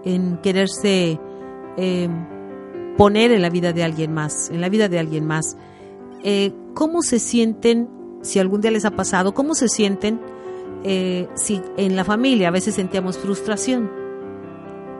en 0.04 0.38
quererse 0.38 1.20
eh, 1.78 2.10
poner 2.98 3.32
en 3.32 3.42
la 3.42 3.50
vida 3.50 3.74
de 3.74 3.84
alguien 3.84 4.14
más, 4.14 4.50
en 4.50 4.62
la 4.62 4.70
vida 4.70 4.90
de 4.90 5.00
alguien 5.00 5.26
más. 5.26 5.58
Eh, 6.24 6.54
¿Cómo 6.74 7.02
se 7.02 7.20
sienten, 7.20 7.90
si 8.22 8.40
algún 8.40 8.62
día 8.62 8.72
les 8.72 8.86
ha 8.86 8.92
pasado, 8.92 9.34
cómo 9.34 9.56
se 9.56 9.68
sienten 9.68 10.20
eh, 10.84 11.30
si 11.36 11.62
en 11.78 11.96
la 11.96 12.04
familia 12.04 12.50
a 12.50 12.52
veces 12.52 12.76
sentíamos 12.76 13.18
frustración, 13.18 13.90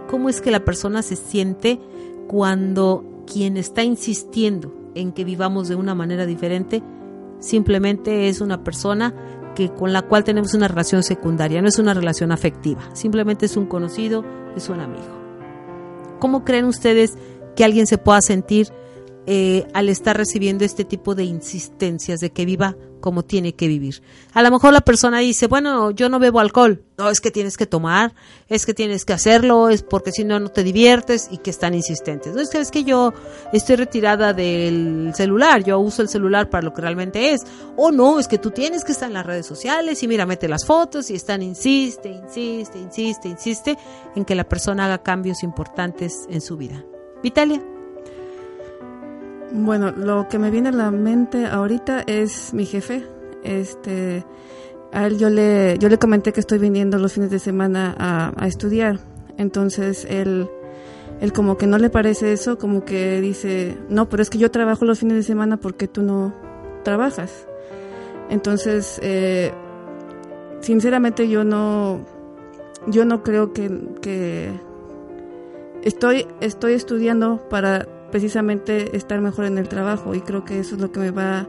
¿cómo 0.10 0.30
es 0.30 0.40
que 0.40 0.52
la 0.52 0.64
persona 0.64 1.02
se 1.02 1.18
siente 1.18 1.80
cuando 2.28 3.04
quien 3.32 3.58
está 3.58 3.84
insistiendo 3.84 4.74
en 4.96 5.12
que 5.12 5.24
vivamos 5.24 5.68
de 5.68 5.76
una 5.76 5.96
manera 5.96 6.26
diferente 6.26 6.84
simplemente 7.40 8.30
es 8.30 8.42
una 8.42 8.64
persona 8.64 9.14
que 9.56 9.70
con 9.70 9.94
la 9.94 10.02
cual 10.02 10.24
tenemos 10.24 10.54
una 10.54 10.68
relación 10.68 11.04
secundaria, 11.04 11.62
no 11.62 11.68
es 11.68 11.78
una 11.78 11.94
relación 11.94 12.32
afectiva, 12.32 12.82
simplemente 12.94 13.46
es 13.46 13.58
un 13.58 13.66
conocido, 13.66 14.24
es 14.56 14.70
un 14.70 14.80
amigo. 14.80 15.22
¿Cómo 16.20 16.44
creen 16.44 16.66
ustedes 16.66 17.18
que 17.56 17.64
alguien 17.64 17.86
se 17.86 17.98
pueda 17.98 18.22
sentir 18.22 18.68
eh, 19.26 19.66
al 19.74 19.90
estar 19.90 20.18
recibiendo 20.18 20.66
este 20.66 20.84
tipo 20.84 21.16
de 21.16 21.24
insistencias 21.24 22.20
de 22.20 22.32
que 22.32 22.46
viva 22.46 22.76
como 23.04 23.24
tiene 23.24 23.54
que 23.54 23.68
vivir. 23.68 24.02
A 24.34 24.42
lo 24.42 24.50
mejor 24.50 24.72
la 24.72 24.80
persona 24.80 25.20
dice, 25.20 25.48
bueno, 25.48 25.92
yo 25.92 26.08
no 26.08 26.20
bebo 26.20 26.40
alcohol. 26.40 26.84
No, 26.98 27.10
es 27.10 27.20
que 27.20 27.32
tienes 27.32 27.58
que 27.58 27.66
tomar, 27.66 28.14
es 28.48 28.66
que 28.66 28.74
tienes 28.74 29.04
que 29.04 29.12
hacerlo, 29.12 29.68
es 29.68 29.84
porque 29.84 30.14
si 30.14 30.24
no, 30.24 30.40
no 30.40 30.48
te 30.48 30.64
diviertes 30.64 31.28
y 31.30 31.40
que 31.40 31.50
están 31.50 31.74
insistentes. 31.74 32.34
No 32.34 32.40
es 32.40 32.50
que 32.50 32.60
es 32.60 32.72
que 32.72 32.86
yo 32.86 33.14
estoy 33.52 33.76
retirada 33.76 34.32
del 34.32 35.12
celular, 35.16 35.66
yo 35.66 35.80
uso 35.80 36.02
el 36.02 36.08
celular 36.08 36.50
para 36.50 36.64
lo 36.64 36.74
que 36.74 36.82
realmente 36.82 37.32
es. 37.32 37.42
O 37.76 37.92
no, 37.92 38.20
es 38.20 38.30
que 38.30 38.38
tú 38.38 38.52
tienes 38.52 38.86
que 38.86 38.94
estar 38.94 39.10
en 39.10 39.16
las 39.16 39.26
redes 39.26 39.46
sociales 39.46 40.02
y 40.02 40.08
mira, 40.08 40.26
mete 40.26 40.48
las 40.48 40.66
fotos 40.66 41.10
y 41.10 41.16
están, 41.16 41.42
insiste, 41.42 42.10
insiste, 42.10 42.80
insiste, 42.80 43.28
insiste 43.28 43.78
en 44.16 44.24
que 44.24 44.36
la 44.36 44.48
persona 44.48 44.86
haga 44.86 45.04
cambios 45.04 45.44
importantes 45.44 46.26
en 46.30 46.40
su 46.40 46.56
vida. 46.56 46.86
Vitalia. 47.22 47.73
Bueno, 49.56 49.92
lo 49.92 50.28
que 50.30 50.40
me 50.40 50.50
viene 50.50 50.70
a 50.70 50.72
la 50.72 50.90
mente 50.90 51.46
ahorita 51.46 52.02
es 52.08 52.56
mi 52.56 52.66
jefe. 52.66 53.06
Este, 53.44 54.26
a 54.92 55.06
él 55.06 55.20
yo 55.20 55.30
le, 55.30 55.78
yo 55.78 55.90
le 55.90 56.00
comenté 56.00 56.34
que 56.34 56.40
estoy 56.40 56.58
viniendo 56.58 56.98
los 56.98 57.14
fines 57.14 57.30
de 57.30 57.38
semana 57.38 57.96
a, 58.36 58.48
estudiar. 58.48 59.00
Entonces 59.38 60.08
él, 60.10 60.50
él 61.22 61.34
como 61.34 61.56
que 61.56 61.68
no 61.68 61.78
le 61.78 61.92
parece 61.92 62.34
eso, 62.34 62.58
como 62.58 62.84
que 62.84 63.22
dice, 63.22 63.78
no, 63.90 64.10
pero 64.10 64.24
es 64.24 64.32
que 64.32 64.40
yo 64.40 64.50
trabajo 64.50 64.86
los 64.86 64.98
fines 64.98 65.18
de 65.18 65.24
semana 65.24 65.58
porque 65.58 65.88
tú 65.88 66.02
no 66.02 66.34
trabajas. 66.84 67.46
Entonces, 68.32 69.00
eh, 69.04 69.52
sinceramente 70.62 71.30
yo 71.30 71.44
no, 71.44 72.04
yo 72.88 73.06
no 73.06 73.22
creo 73.22 73.54
que, 73.54 73.70
que 74.02 74.50
estoy, 75.84 76.26
estoy 76.42 76.74
estudiando 76.74 77.48
para 77.50 77.88
precisamente 78.14 78.96
estar 78.96 79.20
mejor 79.22 79.46
en 79.46 79.58
el 79.58 79.68
trabajo 79.68 80.14
y 80.14 80.22
creo 80.22 80.46
que 80.46 80.60
eso 80.60 80.76
es 80.76 80.82
lo 80.82 80.92
que 80.92 81.00
me 81.00 81.10
va 81.10 81.48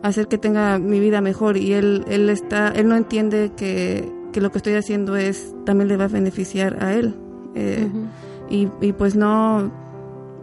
a 0.00 0.08
hacer 0.08 0.28
que 0.28 0.38
tenga 0.38 0.78
mi 0.78 1.00
vida 1.00 1.20
mejor 1.20 1.56
y 1.56 1.72
él 1.72 2.04
él 2.06 2.30
está 2.30 2.68
él 2.68 2.86
no 2.86 2.94
entiende 2.94 3.50
que, 3.56 4.08
que 4.32 4.40
lo 4.40 4.52
que 4.52 4.58
estoy 4.58 4.74
haciendo 4.74 5.16
es 5.16 5.56
también 5.64 5.88
le 5.88 5.96
va 5.96 6.04
a 6.04 6.08
beneficiar 6.08 6.84
a 6.84 6.94
él 6.94 7.16
eh, 7.56 7.88
y, 8.48 8.68
y 8.80 8.92
pues 8.92 9.16
no 9.16 9.72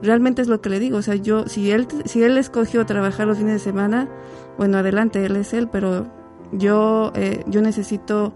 realmente 0.01 0.41
es 0.41 0.49
lo 0.49 0.59
que 0.59 0.69
le 0.69 0.79
digo 0.79 0.97
o 0.97 1.01
sea 1.01 1.15
yo 1.15 1.47
si 1.47 1.71
él 1.71 1.87
si 2.03 2.21
él 2.21 2.37
escogió 2.37 2.85
trabajar 2.85 3.25
los 3.25 3.37
fines 3.37 3.53
de 3.53 3.59
semana 3.59 4.09
bueno 4.57 4.79
adelante 4.79 5.25
él 5.25 5.37
es 5.37 5.53
él 5.53 5.69
pero 5.71 6.05
yo 6.51 7.13
eh, 7.15 7.45
yo 7.47 7.61
necesito 7.61 8.33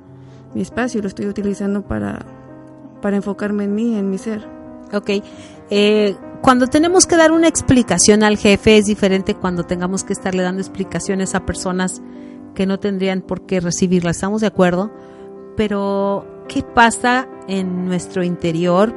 mi 0.53 0.61
espacio 0.61 0.99
y 0.99 1.01
lo 1.01 1.09
estoy 1.09 1.25
utilizando 1.25 1.81
para 1.81 2.25
para 3.01 3.17
enfocarme 3.17 3.65
en 3.65 3.75
mí 3.75 3.97
en 3.97 4.09
mi 4.09 4.17
ser 4.17 4.55
Ok. 4.93 5.09
Eh, 5.69 6.15
cuando 6.47 6.67
tenemos 6.67 7.07
que 7.07 7.17
dar 7.17 7.33
una 7.33 7.49
explicación 7.49 8.23
al 8.23 8.37
jefe 8.37 8.77
es 8.77 8.85
diferente 8.85 9.35
cuando 9.35 9.65
tengamos 9.65 10.05
que 10.05 10.13
estarle 10.13 10.43
dando 10.43 10.61
explicaciones 10.61 11.35
a 11.35 11.45
personas 11.45 12.01
que 12.55 12.65
no 12.65 12.79
tendrían 12.79 13.19
por 13.19 13.45
qué 13.45 13.59
recibirla. 13.59 14.11
¿Estamos 14.11 14.39
de 14.39 14.47
acuerdo? 14.47 14.89
Pero, 15.57 16.25
¿qué 16.47 16.63
pasa 16.63 17.27
en 17.49 17.83
nuestro 17.83 18.23
interior? 18.23 18.95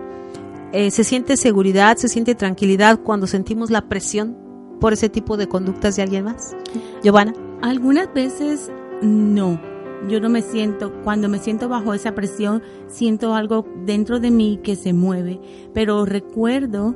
Eh, 0.70 0.92
¿Se 0.92 1.02
siente 1.02 1.36
seguridad, 1.36 1.96
se 1.96 2.06
siente 2.06 2.36
tranquilidad 2.36 3.00
cuando 3.00 3.26
sentimos 3.26 3.68
la 3.72 3.88
presión 3.88 4.38
por 4.80 4.92
ese 4.92 5.08
tipo 5.08 5.36
de 5.36 5.48
conductas 5.48 5.96
de 5.96 6.02
alguien 6.02 6.26
más? 6.26 6.54
Giovanna. 7.02 7.34
Algunas 7.62 8.14
veces 8.14 8.70
no 9.02 9.60
yo 10.08 10.20
no 10.20 10.30
me 10.30 10.40
siento, 10.40 10.92
cuando 11.02 11.28
me 11.28 11.40
siento 11.40 11.68
bajo 11.68 11.94
esa 11.94 12.14
presión, 12.14 12.62
siento 12.86 13.34
algo 13.34 13.66
dentro 13.84 14.20
de 14.20 14.30
mí 14.30 14.60
que 14.62 14.74
se 14.76 14.94
mueve, 14.94 15.40
pero 15.74 16.06
recuerdo 16.06 16.94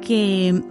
que 0.00 0.62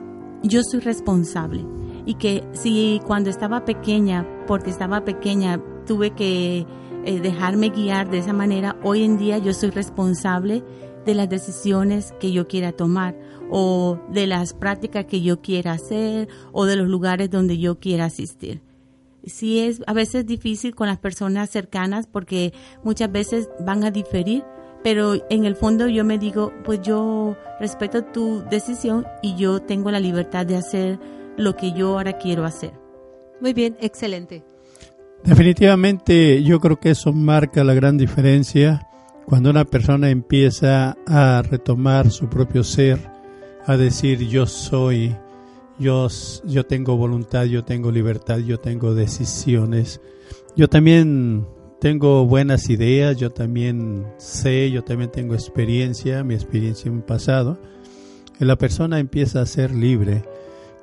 yo 0.43 0.61
soy 0.63 0.79
responsable 0.79 1.65
y 2.05 2.15
que 2.15 2.43
si 2.53 3.01
cuando 3.05 3.29
estaba 3.29 3.65
pequeña, 3.65 4.25
porque 4.47 4.69
estaba 4.69 5.05
pequeña, 5.05 5.61
tuve 5.85 6.11
que 6.11 6.65
eh, 7.05 7.19
dejarme 7.19 7.69
guiar 7.69 8.09
de 8.09 8.19
esa 8.19 8.33
manera, 8.33 8.75
hoy 8.83 9.03
en 9.03 9.17
día 9.17 9.37
yo 9.37 9.53
soy 9.53 9.69
responsable 9.69 10.63
de 11.05 11.15
las 11.15 11.29
decisiones 11.29 12.13
que 12.19 12.31
yo 12.31 12.47
quiera 12.47 12.71
tomar 12.71 13.17
o 13.49 13.99
de 14.11 14.27
las 14.27 14.53
prácticas 14.53 15.05
que 15.05 15.21
yo 15.21 15.41
quiera 15.41 15.73
hacer 15.73 16.27
o 16.51 16.65
de 16.65 16.75
los 16.75 16.87
lugares 16.87 17.29
donde 17.29 17.57
yo 17.57 17.79
quiera 17.79 18.05
asistir. 18.05 18.61
Sí 19.25 19.59
es 19.59 19.81
a 19.87 19.93
veces 19.93 20.25
difícil 20.25 20.75
con 20.75 20.87
las 20.87 20.99
personas 20.99 21.49
cercanas 21.49 22.07
porque 22.07 22.53
muchas 22.83 23.11
veces 23.11 23.49
van 23.59 23.83
a 23.83 23.91
diferir, 23.91 24.43
pero 24.83 25.15
en 25.29 25.45
el 25.45 25.55
fondo 25.55 25.87
yo 25.87 26.05
me 26.05 26.17
digo, 26.17 26.53
pues 26.63 26.81
yo 26.81 27.35
respeto 27.59 28.03
tu 28.03 28.43
decisión 28.49 29.05
y 29.21 29.35
yo 29.35 29.61
tengo 29.61 29.91
la 29.91 29.99
libertad 29.99 30.45
de 30.45 30.57
hacer 30.57 30.99
lo 31.37 31.55
que 31.55 31.73
yo 31.73 31.97
ahora 31.97 32.13
quiero 32.13 32.45
hacer. 32.45 32.71
Muy 33.41 33.53
bien, 33.53 33.77
excelente. 33.79 34.43
Definitivamente 35.23 36.43
yo 36.43 36.59
creo 36.59 36.79
que 36.79 36.91
eso 36.91 37.11
marca 37.11 37.63
la 37.63 37.73
gran 37.73 37.97
diferencia 37.97 38.87
cuando 39.25 39.49
una 39.49 39.65
persona 39.65 40.09
empieza 40.09 40.97
a 41.05 41.41
retomar 41.41 42.09
su 42.09 42.29
propio 42.29 42.63
ser, 42.63 42.99
a 43.65 43.77
decir 43.77 44.27
yo 44.27 44.45
soy 44.47 45.15
yo, 45.79 46.07
yo 46.43 46.65
tengo 46.65 46.97
voluntad, 46.97 47.45
yo 47.45 47.63
tengo 47.63 47.91
libertad, 47.91 48.39
yo 48.39 48.59
tengo 48.59 48.93
decisiones. 48.93 50.01
Yo 50.55 50.67
también 50.67 51.47
tengo 51.79 52.25
buenas 52.25 52.69
ideas, 52.69 53.17
yo 53.17 53.31
también 53.31 54.05
sé, 54.17 54.69
yo 54.71 54.83
también 54.83 55.11
tengo 55.11 55.33
experiencia, 55.33 56.23
mi 56.23 56.33
experiencia 56.33 56.89
en 56.89 56.97
mi 56.97 57.01
pasado. 57.01 57.57
Y 58.39 58.45
la 58.45 58.57
persona 58.57 58.99
empieza 58.99 59.41
a 59.41 59.45
ser 59.45 59.71
libre. 59.71 60.23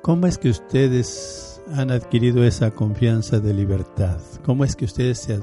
¿Cómo 0.01 0.27
es 0.27 0.37
que 0.37 0.49
ustedes 0.49 1.61
han 1.73 1.91
adquirido 1.91 2.43
esa 2.43 2.71
confianza 2.71 3.39
de 3.39 3.53
libertad? 3.53 4.19
¿Cómo 4.43 4.63
es 4.63 4.75
que 4.75 4.85
ustedes 4.85 5.19
se, 5.19 5.39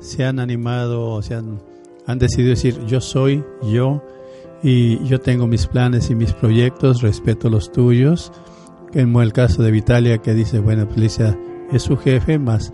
se 0.00 0.24
han 0.24 0.38
animado 0.38 1.10
o 1.10 1.22
se 1.22 1.34
han, 1.34 1.60
han 2.06 2.18
decidido 2.18 2.50
decir 2.50 2.78
yo 2.86 3.00
soy 3.00 3.44
yo 3.62 4.02
y 4.62 5.04
yo 5.06 5.20
tengo 5.20 5.46
mis 5.46 5.66
planes 5.66 6.10
y 6.10 6.14
mis 6.14 6.32
proyectos, 6.32 7.02
respeto 7.02 7.50
los 7.50 7.70
tuyos? 7.72 8.32
como 8.92 9.20
el 9.20 9.32
caso 9.32 9.62
de 9.62 9.70
Vitalia 9.70 10.18
que 10.18 10.32
dice, 10.32 10.58
bueno, 10.58 10.86
Felicia 10.86 11.38
es 11.70 11.82
su 11.82 11.96
jefe, 11.96 12.38
más 12.38 12.72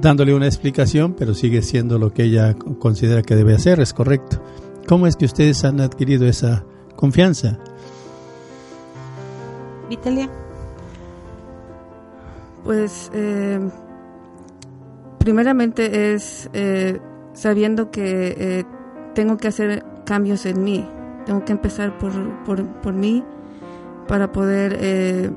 dándole 0.00 0.34
una 0.34 0.46
explicación, 0.46 1.14
pero 1.14 1.34
sigue 1.34 1.62
siendo 1.62 1.98
lo 1.98 2.12
que 2.12 2.24
ella 2.24 2.54
considera 2.78 3.22
que 3.22 3.36
debe 3.36 3.54
hacer, 3.54 3.80
es 3.80 3.92
correcto. 3.92 4.42
¿Cómo 4.86 5.06
es 5.06 5.16
que 5.16 5.24
ustedes 5.24 5.64
han 5.64 5.80
adquirido 5.80 6.26
esa 6.26 6.64
confianza? 6.94 7.58
Vitalia. 9.88 10.30
Pues 12.64 13.10
eh, 13.14 13.60
primeramente 15.18 16.14
es 16.14 16.50
eh, 16.52 17.00
sabiendo 17.32 17.90
que 17.90 18.34
eh, 18.38 18.64
tengo 19.14 19.36
que 19.36 19.48
hacer 19.48 19.84
cambios 20.04 20.46
en 20.46 20.64
mí, 20.64 20.84
tengo 21.24 21.44
que 21.44 21.52
empezar 21.52 21.96
por, 21.98 22.12
por, 22.44 22.66
por 22.80 22.92
mí 22.92 23.24
para 24.08 24.30
poder 24.30 25.34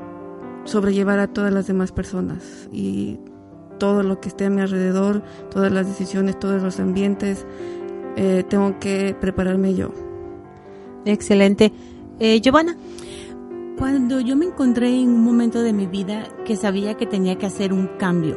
sobrellevar 0.66 1.18
a 1.18 1.28
todas 1.28 1.52
las 1.52 1.66
demás 1.66 1.92
personas 1.92 2.70
y 2.72 3.20
todo 3.80 4.04
lo 4.04 4.20
que 4.20 4.30
esté 4.30 4.46
a 4.46 4.50
mi 4.50 4.62
alrededor, 4.62 5.24
todas 5.50 5.72
las 5.72 5.88
decisiones, 5.88 6.38
todos 6.38 6.62
los 6.62 6.80
ambientes, 6.80 7.46
eh, 8.16 8.44
tengo 8.48 8.80
que 8.80 9.16
prepararme 9.20 9.74
yo. 9.74 9.90
Excelente. 11.06 11.72
Eh, 12.20 12.42
Giovanna. 12.42 12.76
Cuando 13.78 14.20
yo 14.20 14.36
me 14.36 14.46
encontré 14.46 14.90
en 14.90 15.08
un 15.08 15.24
momento 15.24 15.62
de 15.62 15.72
mi 15.72 15.88
vida 15.88 16.28
que 16.46 16.58
sabía 16.58 16.96
que 16.96 17.06
tenía 17.06 17.38
que 17.38 17.46
hacer 17.46 17.72
un 17.72 17.88
cambio, 17.98 18.36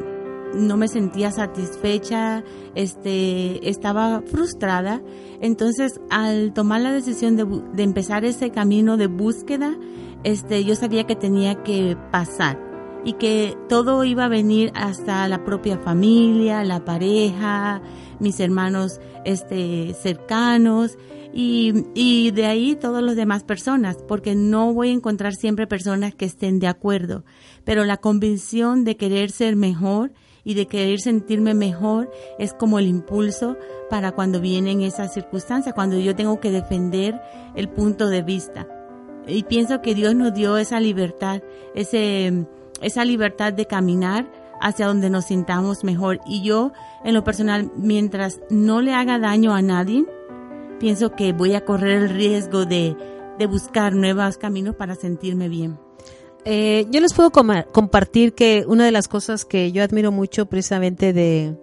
no 0.55 0.77
me 0.77 0.87
sentía 0.87 1.33
satisfecha, 1.33 2.45
este, 2.77 3.69
estaba 3.69 4.23
frustrada. 4.25 5.03
Entonces, 5.41 6.01
al 6.11 6.53
tomar 6.53 6.83
la 6.83 6.93
decisión 6.93 7.37
de, 7.37 7.45
de 7.75 7.83
empezar 7.83 8.25
ese 8.25 8.51
camino 8.51 8.97
de 8.97 9.09
búsqueda, 9.09 9.77
este, 10.23 10.63
yo 10.63 10.77
sabía 10.77 11.05
que 11.05 11.17
tenía 11.17 11.65
que 11.65 11.97
pasar 12.13 12.72
y 13.05 13.15
que 13.15 13.57
todo 13.69 14.05
iba 14.05 14.27
a 14.27 14.29
venir 14.29 14.71
hasta 14.75 15.27
la 15.29 15.45
propia 15.45 15.79
familia, 15.79 16.65
la 16.65 16.85
pareja, 16.85 17.83
mis 18.21 18.39
hermanos 18.41 19.01
este, 19.25 19.95
cercanos 19.95 20.97
y, 21.33 21.85
y 21.95 22.31
de 22.31 22.47
ahí 22.47 22.77
todas 22.77 23.03
las 23.03 23.17
demás 23.17 23.43
personas, 23.45 23.97
porque 24.07 24.35
no 24.35 24.73
voy 24.73 24.91
a 24.91 24.93
encontrar 24.93 25.35
siempre 25.35 25.67
personas 25.67 26.15
que 26.15 26.27
estén 26.27 26.59
de 26.59 26.69
acuerdo, 26.69 27.25
pero 27.65 27.85
la 27.85 27.97
convicción 27.97 28.85
de 28.85 28.97
querer 28.97 29.31
ser 29.31 29.57
mejor 29.57 30.13
y 30.45 30.55
de 30.55 30.67
querer 30.67 31.01
sentirme 31.01 31.55
mejor 31.55 32.11
es 32.39 32.53
como 32.53 32.79
el 32.79 32.87
impulso 32.87 33.57
para 33.91 34.13
cuando 34.13 34.41
vienen 34.41 34.83
esas 34.83 35.15
circunstancias, 35.15 35.75
cuando 35.75 35.99
yo 35.99 36.15
tengo 36.17 36.41
que 36.41 36.51
defender 36.51 37.21
el 37.55 37.69
punto 37.69 38.09
de 38.09 38.23
vista. 38.23 38.67
Y 39.27 39.45
pienso 39.45 39.81
que 39.83 39.95
Dios 39.95 40.15
nos 40.15 40.35
dio 40.35 40.57
esa 40.57 40.81
libertad, 40.81 41.43
ese, 41.75 42.47
esa 42.83 43.05
libertad 43.05 43.53
de 43.53 43.67
caminar 43.67 44.31
hacia 44.61 44.87
donde 44.87 45.11
nos 45.11 45.27
sintamos 45.27 45.85
mejor. 45.85 46.21
Y 46.27 46.43
yo, 46.43 46.73
en 47.05 47.15
lo 47.15 47.25
personal, 47.25 47.71
mientras 47.77 48.41
no 48.51 48.81
le 48.81 48.95
haga 48.95 49.19
daño 49.19 49.55
a 49.55 49.63
nadie, 49.63 50.05
pienso 50.79 51.13
que 51.13 51.33
voy 51.33 51.55
a 51.55 51.65
correr 51.65 52.03
el 52.03 52.11
riesgo 52.11 52.65
de, 52.65 52.97
de 53.39 53.47
buscar 53.47 53.95
nuevos 53.95 54.37
caminos 54.37 54.77
para 54.77 54.95
sentirme 54.95 55.49
bien. 55.49 55.79
Eh, 56.45 56.87
yo 56.91 57.01
les 57.01 57.15
puedo 57.15 57.31
compartir 57.31 58.35
que 58.35 58.65
una 58.67 58.85
de 58.85 58.91
las 58.91 59.07
cosas 59.07 59.45
que 59.45 59.71
yo 59.71 59.85
admiro 59.85 60.11
mucho 60.11 60.47
precisamente 60.47 61.13
de, 61.13 61.57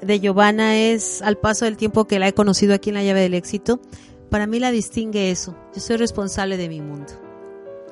de 0.00 0.20
Giovanna 0.20 0.76
es 0.76 1.22
al 1.22 1.38
paso 1.38 1.66
del 1.66 1.76
tiempo 1.76 2.06
que 2.06 2.18
la 2.18 2.26
he 2.26 2.34
conocido 2.34 2.74
aquí 2.74 2.90
en 2.90 2.94
la 2.94 3.04
llave 3.04 3.20
del 3.20 3.34
éxito, 3.34 3.80
para 4.28 4.46
mí 4.46 4.58
la 4.58 4.72
distingue 4.72 5.30
eso. 5.30 5.54
Yo 5.74 5.80
soy 5.80 5.96
responsable 5.96 6.56
de 6.56 6.68
mi 6.68 6.80
mundo. 6.80 7.21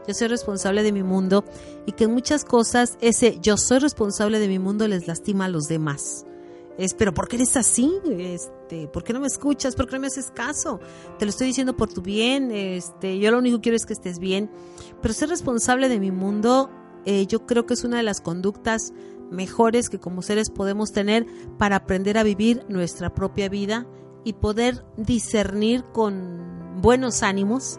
Yo 0.06 0.14
soy 0.14 0.28
responsable 0.28 0.82
de 0.82 0.92
mi 0.92 1.02
mundo 1.02 1.44
y 1.86 1.92
que 1.92 2.04
en 2.04 2.12
muchas 2.12 2.44
cosas 2.44 2.96
ese 3.00 3.38
yo 3.40 3.56
soy 3.56 3.78
responsable 3.78 4.38
de 4.38 4.48
mi 4.48 4.58
mundo 4.58 4.88
les 4.88 5.06
lastima 5.06 5.46
a 5.46 5.48
los 5.48 5.64
demás. 5.64 6.26
Es, 6.78 6.94
pero 6.94 7.12
¿por 7.12 7.28
qué 7.28 7.36
eres 7.36 7.56
así? 7.56 7.92
Este, 8.10 8.88
¿Por 8.88 9.04
qué 9.04 9.12
no 9.12 9.20
me 9.20 9.26
escuchas? 9.26 9.76
¿Por 9.76 9.86
qué 9.86 9.96
no 9.96 10.00
me 10.00 10.06
haces 10.06 10.30
caso? 10.30 10.80
Te 11.18 11.26
lo 11.26 11.30
estoy 11.30 11.48
diciendo 11.48 11.76
por 11.76 11.92
tu 11.92 12.00
bien. 12.00 12.50
Este, 12.52 13.18
yo 13.18 13.30
lo 13.30 13.38
único 13.38 13.58
que 13.58 13.62
quiero 13.62 13.76
es 13.76 13.84
que 13.84 13.92
estés 13.92 14.18
bien. 14.18 14.50
Pero 15.02 15.12
ser 15.12 15.28
responsable 15.28 15.90
de 15.90 16.00
mi 16.00 16.10
mundo, 16.10 16.70
eh, 17.04 17.26
yo 17.26 17.44
creo 17.44 17.66
que 17.66 17.74
es 17.74 17.84
una 17.84 17.98
de 17.98 18.02
las 18.02 18.22
conductas 18.22 18.94
mejores 19.30 19.90
que 19.90 20.00
como 20.00 20.22
seres 20.22 20.48
podemos 20.48 20.92
tener 20.92 21.26
para 21.58 21.76
aprender 21.76 22.16
a 22.16 22.22
vivir 22.22 22.64
nuestra 22.68 23.14
propia 23.14 23.48
vida 23.48 23.86
y 24.24 24.32
poder 24.34 24.84
discernir 24.96 25.84
con 25.92 26.80
buenos 26.80 27.22
ánimos 27.22 27.78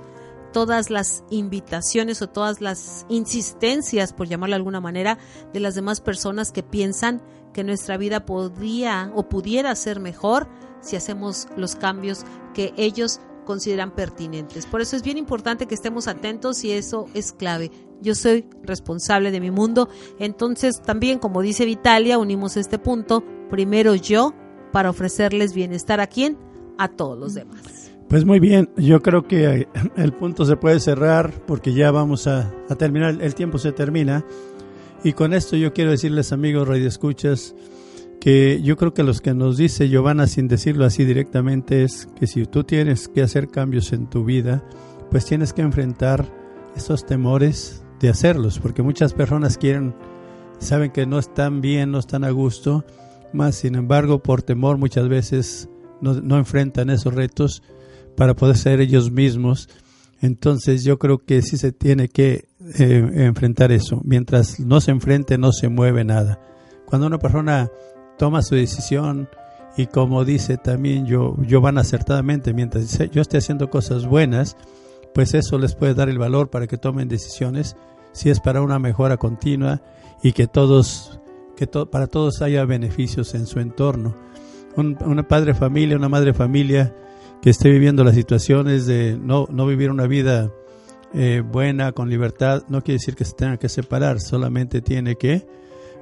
todas 0.51 0.89
las 0.89 1.23
invitaciones 1.29 2.21
o 2.21 2.29
todas 2.29 2.61
las 2.61 3.05
insistencias, 3.09 4.13
por 4.13 4.27
llamarlo 4.27 4.53
de 4.53 4.57
alguna 4.57 4.81
manera, 4.81 5.17
de 5.53 5.59
las 5.59 5.75
demás 5.75 6.01
personas 6.01 6.51
que 6.51 6.63
piensan 6.63 7.21
que 7.53 7.63
nuestra 7.63 7.97
vida 7.97 8.25
podría 8.25 9.11
o 9.15 9.27
pudiera 9.27 9.75
ser 9.75 9.99
mejor 9.99 10.47
si 10.81 10.95
hacemos 10.95 11.47
los 11.57 11.75
cambios 11.75 12.23
que 12.53 12.73
ellos 12.77 13.19
consideran 13.45 13.91
pertinentes. 13.91 14.65
Por 14.65 14.81
eso 14.81 14.95
es 14.95 15.03
bien 15.03 15.17
importante 15.17 15.65
que 15.65 15.75
estemos 15.75 16.07
atentos 16.07 16.63
y 16.63 16.71
eso 16.71 17.07
es 17.13 17.31
clave. 17.31 17.71
Yo 18.01 18.15
soy 18.15 18.47
responsable 18.63 19.31
de 19.31 19.39
mi 19.39 19.51
mundo, 19.51 19.89
entonces 20.19 20.81
también 20.81 21.19
como 21.19 21.41
dice 21.41 21.65
Vitalia, 21.65 22.17
unimos 22.17 22.57
este 22.57 22.79
punto, 22.79 23.23
primero 23.49 23.95
yo 23.95 24.33
para 24.71 24.89
ofrecerles 24.89 25.53
bienestar 25.53 25.99
a 25.99 26.07
quién? 26.07 26.37
A 26.77 26.87
todos 26.87 27.17
los 27.17 27.33
demás. 27.33 27.90
Pues 28.11 28.25
muy 28.25 28.41
bien, 28.41 28.69
yo 28.75 29.01
creo 29.01 29.25
que 29.25 29.69
el 29.95 30.11
punto 30.11 30.43
se 30.43 30.57
puede 30.57 30.81
cerrar 30.81 31.31
porque 31.47 31.73
ya 31.73 31.91
vamos 31.91 32.27
a, 32.27 32.51
terminar, 32.77 33.19
el 33.21 33.35
tiempo 33.35 33.57
se 33.57 33.71
termina. 33.71 34.25
Y 35.01 35.13
con 35.13 35.31
esto 35.33 35.55
yo 35.55 35.71
quiero 35.71 35.91
decirles 35.91 36.33
amigos 36.33 36.67
radioescuchas, 36.67 37.55
escuchas 37.55 38.19
que 38.19 38.61
yo 38.61 38.75
creo 38.75 38.93
que 38.93 39.03
los 39.03 39.21
que 39.21 39.33
nos 39.33 39.55
dice 39.55 39.87
Giovanna 39.87 40.27
sin 40.27 40.49
decirlo 40.49 40.83
así 40.83 41.05
directamente 41.05 41.85
es 41.85 42.09
que 42.19 42.27
si 42.27 42.45
tú 42.45 42.65
tienes 42.65 43.07
que 43.07 43.21
hacer 43.21 43.47
cambios 43.47 43.93
en 43.93 44.09
tu 44.09 44.25
vida, 44.25 44.61
pues 45.09 45.25
tienes 45.25 45.53
que 45.53 45.61
enfrentar 45.61 46.27
esos 46.75 47.05
temores 47.05 47.81
de 48.01 48.09
hacerlos, 48.09 48.59
porque 48.59 48.83
muchas 48.83 49.13
personas 49.13 49.57
quieren, 49.57 49.95
saben 50.59 50.91
que 50.91 51.05
no 51.05 51.17
están 51.17 51.61
bien, 51.61 51.91
no 51.91 51.99
están 51.99 52.25
a 52.25 52.31
gusto, 52.31 52.83
más 53.31 53.55
sin 53.55 53.75
embargo 53.75 54.21
por 54.21 54.41
temor 54.41 54.77
muchas 54.77 55.07
veces 55.07 55.69
no, 56.01 56.37
enfrentan 56.37 56.89
esos 56.89 57.13
retos 57.13 57.63
para 58.15 58.35
poder 58.35 58.57
ser 58.57 58.81
ellos 58.81 59.11
mismos. 59.11 59.69
Entonces 60.21 60.83
yo 60.83 60.99
creo 60.99 61.19
que 61.19 61.41
sí 61.41 61.57
se 61.57 61.71
tiene 61.71 62.07
que 62.07 62.49
eh, 62.77 63.11
enfrentar 63.15 63.71
eso. 63.71 64.01
Mientras 64.03 64.59
no 64.59 64.81
se 64.81 64.91
enfrente 64.91 65.37
no 65.37 65.51
se 65.51 65.67
mueve 65.67 66.03
nada. 66.03 66.39
Cuando 66.85 67.07
una 67.07 67.17
persona 67.17 67.69
toma 68.17 68.41
su 68.43 68.55
decisión 68.55 69.29
y 69.77 69.87
como 69.87 70.25
dice 70.25 70.57
también 70.57 71.05
yo, 71.05 71.35
van 71.61 71.77
acertadamente, 71.77 72.53
mientras 72.53 72.99
yo 73.11 73.21
esté 73.21 73.37
haciendo 73.37 73.69
cosas 73.69 74.05
buenas, 74.05 74.57
pues 75.13 75.33
eso 75.33 75.57
les 75.57 75.75
puede 75.75 75.93
dar 75.93 76.09
el 76.09 76.19
valor 76.19 76.49
para 76.49 76.67
que 76.67 76.77
tomen 76.77 77.07
decisiones, 77.07 77.75
si 78.11 78.29
es 78.29 78.39
para 78.39 78.61
una 78.61 78.79
mejora 78.79 79.17
continua 79.17 79.81
y 80.21 80.33
que 80.33 80.47
todos, 80.47 81.19
que 81.55 81.67
para 81.67 82.07
todos 82.07 82.41
haya 82.41 82.65
beneficios 82.65 83.33
en 83.33 83.47
su 83.47 83.59
entorno. 83.59 84.15
Un, 84.75 84.97
una 85.05 85.27
padre 85.27 85.53
familia, 85.53 85.97
una 85.97 86.09
madre 86.09 86.33
familia 86.33 86.93
que 87.41 87.49
esté 87.49 87.69
viviendo 87.69 88.03
las 88.03 88.15
situaciones 88.15 88.85
de 88.85 89.17
no, 89.17 89.47
no 89.49 89.65
vivir 89.65 89.89
una 89.89 90.07
vida 90.07 90.51
eh, 91.13 91.43
buena, 91.45 91.91
con 91.91 92.09
libertad, 92.09 92.63
no 92.69 92.83
quiere 92.83 92.99
decir 92.99 93.15
que 93.15 93.25
se 93.25 93.33
tenga 93.33 93.57
que 93.57 93.67
separar, 93.67 94.19
solamente 94.21 94.81
tiene 94.81 95.15
que 95.15 95.45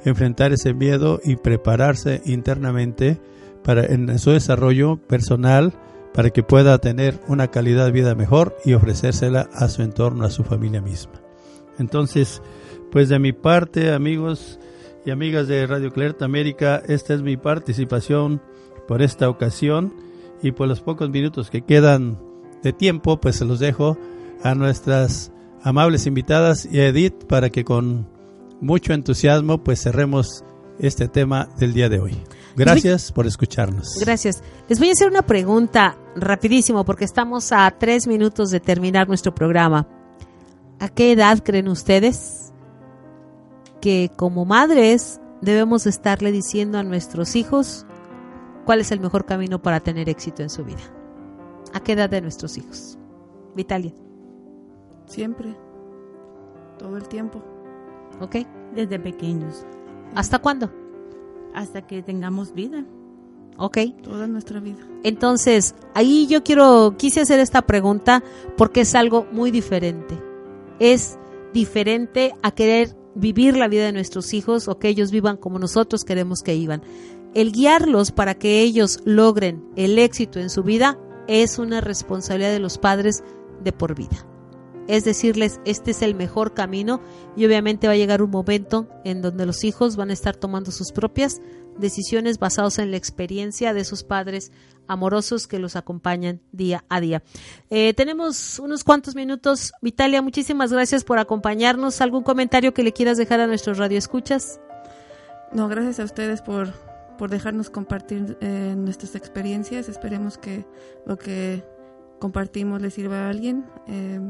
enfrentar 0.05 0.51
ese 0.51 0.73
miedo 0.73 1.19
y 1.23 1.35
prepararse 1.37 2.21
internamente 2.25 3.19
para 3.63 3.85
en 3.85 4.19
su 4.19 4.31
desarrollo 4.31 4.97
personal 4.97 5.73
para 6.13 6.29
que 6.29 6.43
pueda 6.43 6.77
tener 6.79 7.19
una 7.27 7.49
calidad 7.49 7.85
de 7.85 7.91
vida 7.91 8.15
mejor 8.15 8.55
y 8.65 8.73
ofrecérsela 8.73 9.49
a 9.53 9.67
su 9.69 9.81
entorno, 9.81 10.25
a 10.25 10.31
su 10.31 10.43
familia 10.43 10.81
misma. 10.81 11.21
Entonces, 11.77 12.41
pues 12.91 13.09
de 13.09 13.19
mi 13.19 13.31
parte, 13.31 13.93
amigos 13.93 14.59
y 15.05 15.11
amigas 15.11 15.47
de 15.47 15.65
Radio 15.65 15.91
Clerta 15.91 16.25
América, 16.25 16.81
esta 16.87 17.13
es 17.13 17.21
mi 17.21 17.37
participación 17.37 18.41
por 18.87 19.01
esta 19.01 19.29
ocasión 19.29 19.93
y 20.41 20.51
por 20.51 20.67
los 20.67 20.81
pocos 20.81 21.09
minutos 21.09 21.49
que 21.49 21.61
quedan 21.61 22.19
de 22.63 22.73
tiempo, 22.73 23.19
pues 23.19 23.37
se 23.37 23.45
los 23.45 23.59
dejo 23.59 23.97
a 24.43 24.55
nuestras 24.55 25.31
amables 25.63 26.05
invitadas 26.05 26.67
y 26.71 26.79
a 26.79 26.87
Edith 26.87 27.25
para 27.25 27.49
que 27.49 27.63
con 27.63 28.07
mucho 28.61 28.93
entusiasmo, 28.93 29.63
pues 29.63 29.81
cerremos 29.81 30.43
este 30.79 31.07
tema 31.07 31.49
del 31.57 31.73
día 31.73 31.89
de 31.89 31.99
hoy. 31.99 32.17
Gracias 32.55 33.11
por 33.11 33.27
escucharnos. 33.27 33.97
Gracias. 33.99 34.41
Les 34.67 34.79
voy 34.79 34.89
a 34.89 34.93
hacer 34.93 35.09
una 35.09 35.21
pregunta 35.21 35.97
rapidísimo 36.15 36.85
porque 36.85 37.05
estamos 37.05 37.51
a 37.51 37.69
tres 37.71 38.07
minutos 38.07 38.49
de 38.49 38.59
terminar 38.59 39.07
nuestro 39.07 39.33
programa. 39.35 39.87
¿A 40.79 40.89
qué 40.89 41.11
edad 41.11 41.39
creen 41.43 41.67
ustedes 41.67 42.53
que 43.81 44.11
como 44.15 44.45
madres 44.45 45.19
debemos 45.41 45.85
estarle 45.85 46.31
diciendo 46.31 46.77
a 46.77 46.83
nuestros 46.83 47.35
hijos 47.35 47.85
cuál 48.69 48.81
es 48.81 48.91
el 48.91 48.99
mejor 48.99 49.25
camino 49.25 49.59
para 49.59 49.79
tener 49.79 50.09
éxito 50.09 50.43
en 50.43 50.51
su 50.51 50.63
vida? 50.63 50.83
¿A 51.73 51.79
qué 51.79 51.93
edad 51.93 52.07
de 52.07 52.21
nuestros 52.21 52.55
hijos? 52.55 52.99
Vitalia. 53.55 53.91
Siempre. 55.07 55.55
Todo 56.77 56.95
el 56.97 57.07
tiempo. 57.07 57.41
¿Ok? 58.21 58.35
Desde 58.75 58.99
pequeños. 58.99 59.65
¿Hasta 60.13 60.37
cuándo? 60.37 60.71
Hasta 61.55 61.87
que 61.87 62.03
tengamos 62.03 62.53
vida. 62.53 62.85
Ok. 63.57 63.79
Toda 64.03 64.27
nuestra 64.27 64.59
vida. 64.59 64.87
Entonces, 65.01 65.73
ahí 65.95 66.27
yo 66.27 66.43
quiero, 66.43 66.93
quise 66.95 67.21
hacer 67.21 67.39
esta 67.39 67.63
pregunta 67.63 68.23
porque 68.55 68.81
es 68.81 68.93
algo 68.93 69.25
muy 69.31 69.49
diferente. 69.49 70.15
Es 70.77 71.17
diferente 71.55 72.35
a 72.43 72.51
querer 72.51 72.95
vivir 73.15 73.57
la 73.57 73.67
vida 73.67 73.85
de 73.85 73.93
nuestros 73.93 74.31
hijos 74.35 74.67
o 74.67 74.77
que 74.77 74.89
ellos 74.89 75.09
vivan 75.09 75.37
como 75.37 75.57
nosotros 75.57 76.03
queremos 76.03 76.41
que 76.43 76.53
vivan. 76.53 76.83
El 77.33 77.51
guiarlos 77.51 78.11
para 78.11 78.35
que 78.35 78.61
ellos 78.61 78.99
logren 79.05 79.63
el 79.75 79.99
éxito 79.99 80.39
en 80.39 80.49
su 80.49 80.63
vida 80.63 80.97
es 81.27 81.59
una 81.59 81.81
responsabilidad 81.81 82.51
de 82.51 82.59
los 82.59 82.77
padres 82.77 83.23
de 83.63 83.71
por 83.71 83.95
vida 83.95 84.25
es 84.89 85.05
decirles, 85.05 85.61
este 85.65 85.91
es 85.91 86.01
el 86.01 86.15
mejor 86.15 86.55
camino 86.55 86.99
y 87.35 87.45
obviamente 87.45 87.85
va 87.85 87.93
a 87.93 87.95
llegar 87.95 88.23
un 88.23 88.31
momento 88.31 88.87
en 89.05 89.21
donde 89.21 89.45
los 89.45 89.63
hijos 89.63 89.95
van 89.95 90.09
a 90.09 90.13
estar 90.13 90.35
tomando 90.35 90.71
sus 90.71 90.91
propias 90.91 91.41
decisiones 91.77 92.39
basadas 92.39 92.79
en 92.79 92.89
la 92.89 92.97
experiencia 92.97 93.75
de 93.75 93.85
sus 93.85 94.03
padres 94.03 94.51
amorosos 94.87 95.45
que 95.45 95.59
los 95.59 95.75
acompañan 95.75 96.41
día 96.51 96.85
a 96.89 97.01
día. 97.01 97.21
Eh, 97.69 97.93
tenemos 97.93 98.57
unos 98.57 98.83
cuantos 98.83 99.13
minutos. 99.13 99.73
Vitalia, 99.83 100.23
muchísimas 100.23 100.73
gracias 100.73 101.03
por 101.03 101.19
acompañarnos. 101.19 102.01
¿Algún 102.01 102.23
comentario 102.23 102.73
que 102.73 102.81
le 102.81 102.91
quieras 102.91 103.19
dejar 103.19 103.41
a 103.41 103.45
nuestros 103.45 103.77
radioescuchas? 103.77 104.59
No, 105.53 105.67
gracias 105.67 105.99
a 105.99 106.03
ustedes 106.03 106.41
por, 106.41 106.73
por 107.19 107.29
dejarnos 107.29 107.69
compartir 107.69 108.37
eh, 108.39 108.73
nuestras 108.77 109.13
experiencias. 109.13 109.89
Esperemos 109.89 110.37
que 110.37 110.65
lo 111.05 111.17
que 111.17 111.63
compartimos 112.17 112.81
le 112.81 112.89
sirva 112.89 113.27
a 113.27 113.29
alguien. 113.29 113.65
Eh, 113.87 114.21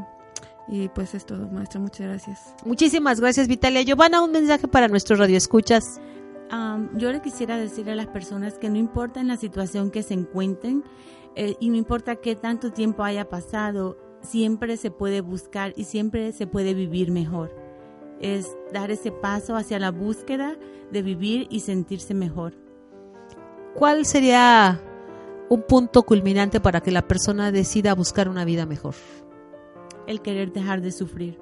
y 0.68 0.90
pues 0.90 1.14
es 1.14 1.26
todo, 1.26 1.48
maestra. 1.50 1.80
Muchas 1.80 2.08
gracias. 2.08 2.56
Muchísimas 2.66 3.22
gracias, 3.22 3.48
Vitalia. 3.48 3.84
Giovanna, 3.84 4.24
un 4.24 4.32
mensaje 4.32 4.68
para 4.68 4.88
nuestro 4.88 5.16
radio 5.16 5.38
escuchas. 5.38 6.02
yo 6.96 7.12
le 7.12 7.22
quisiera 7.22 7.58
decir 7.58 7.90
a 7.92 7.96
las 7.96 8.08
personas 8.08 8.56
que 8.56 8.72
no 8.72 8.78
importa 8.78 9.22
en 9.22 9.28
la 9.28 9.38
situación 9.38 9.92
que 9.92 10.02
se 10.02 10.16
encuentren 10.16 10.84
eh, 11.36 11.56
y 11.60 11.70
no 11.70 11.76
importa 11.76 12.16
qué 12.16 12.36
tanto 12.36 12.72
tiempo 12.72 13.04
haya 13.04 13.30
pasado, 13.30 13.98
siempre 14.22 14.78
se 14.78 14.90
puede 14.90 15.22
buscar 15.22 15.74
y 15.76 15.84
siempre 15.84 16.32
se 16.34 16.48
puede 16.48 16.74
vivir 16.74 17.12
mejor. 17.12 17.56
Es 18.20 18.58
dar 18.74 18.90
ese 18.90 19.12
paso 19.12 19.56
hacia 19.56 19.78
la 19.78 19.92
búsqueda 19.92 20.58
de 20.92 21.04
vivir 21.04 21.46
y 21.52 21.60
sentirse 21.60 22.16
mejor. 22.16 22.69
¿Cuál 23.80 24.06
sería 24.06 24.80
un 25.50 25.64
punto 25.64 26.04
culminante 26.04 26.60
para 26.60 26.82
que 26.82 26.92
la 26.92 27.08
persona 27.08 27.52
decida 27.52 27.96
buscar 27.96 28.30
una 28.30 28.46
vida 28.46 28.66
mejor? 28.66 28.94
el 30.10 30.22
querer 30.22 30.52
dejar 30.52 30.82
de 30.82 30.92
sufrir. 30.92 31.38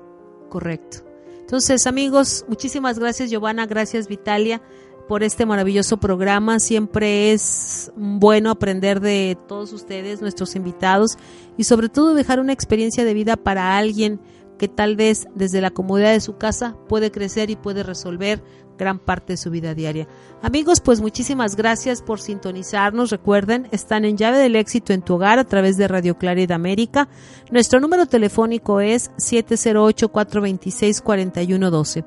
Correcto. 0.50 0.98
Entonces, 1.40 1.88
amigos, 1.88 2.44
muchísimas 2.50 3.00
gracias 3.00 3.30
Giovanna, 3.30 3.66
gracias 3.66 4.10
Vitalia 4.10 4.62
por 5.08 5.24
este 5.24 5.46
maravilloso 5.46 5.98
programa. 5.98 6.60
Siempre 6.60 7.32
es 7.32 7.92
bueno 7.96 8.52
aprender 8.52 9.00
de 9.00 9.38
todos 9.48 9.72
ustedes, 9.72 10.20
nuestros 10.20 10.58
invitados, 10.58 11.18
y 11.56 11.64
sobre 11.64 11.88
todo 11.88 12.14
dejar 12.14 12.42
una 12.42 12.52
experiencia 12.52 13.06
de 13.06 13.14
vida 13.14 13.38
para 13.38 13.78
alguien 13.78 14.20
que 14.58 14.68
tal 14.68 14.98
vez 14.98 15.28
desde 15.34 15.62
la 15.62 15.72
comodidad 15.72 16.12
de 16.12 16.20
su 16.20 16.38
casa 16.38 16.76
puede 16.90 17.10
crecer 17.10 17.50
y 17.50 17.56
puede 17.56 17.84
resolver 17.84 18.44
gran 18.78 19.00
parte 19.00 19.34
de 19.34 19.38
su 19.38 19.50
vida 19.50 19.74
diaria. 19.74 20.08
Amigos, 20.42 20.82
pues 20.82 21.02
muchísimas 21.02 21.56
gracias 21.56 22.02
por 22.02 22.20
sintonizarnos. 22.20 23.10
Recuerden, 23.10 23.68
están 23.72 24.06
en 24.06 24.18
llave 24.18 24.38
del 24.38 24.56
éxito 24.56 24.94
en 24.94 25.02
tu 25.02 25.16
hogar 25.16 25.40
a 25.40 25.44
través 25.44 25.78
de 25.78 25.88
Radio 25.88 26.18
Claridad 26.18 26.56
América. 26.56 27.10
Nuestro 27.52 27.80
número 27.80 28.06
telefónico 28.06 28.82
es 28.82 29.10
708-426-4112. 29.18 32.06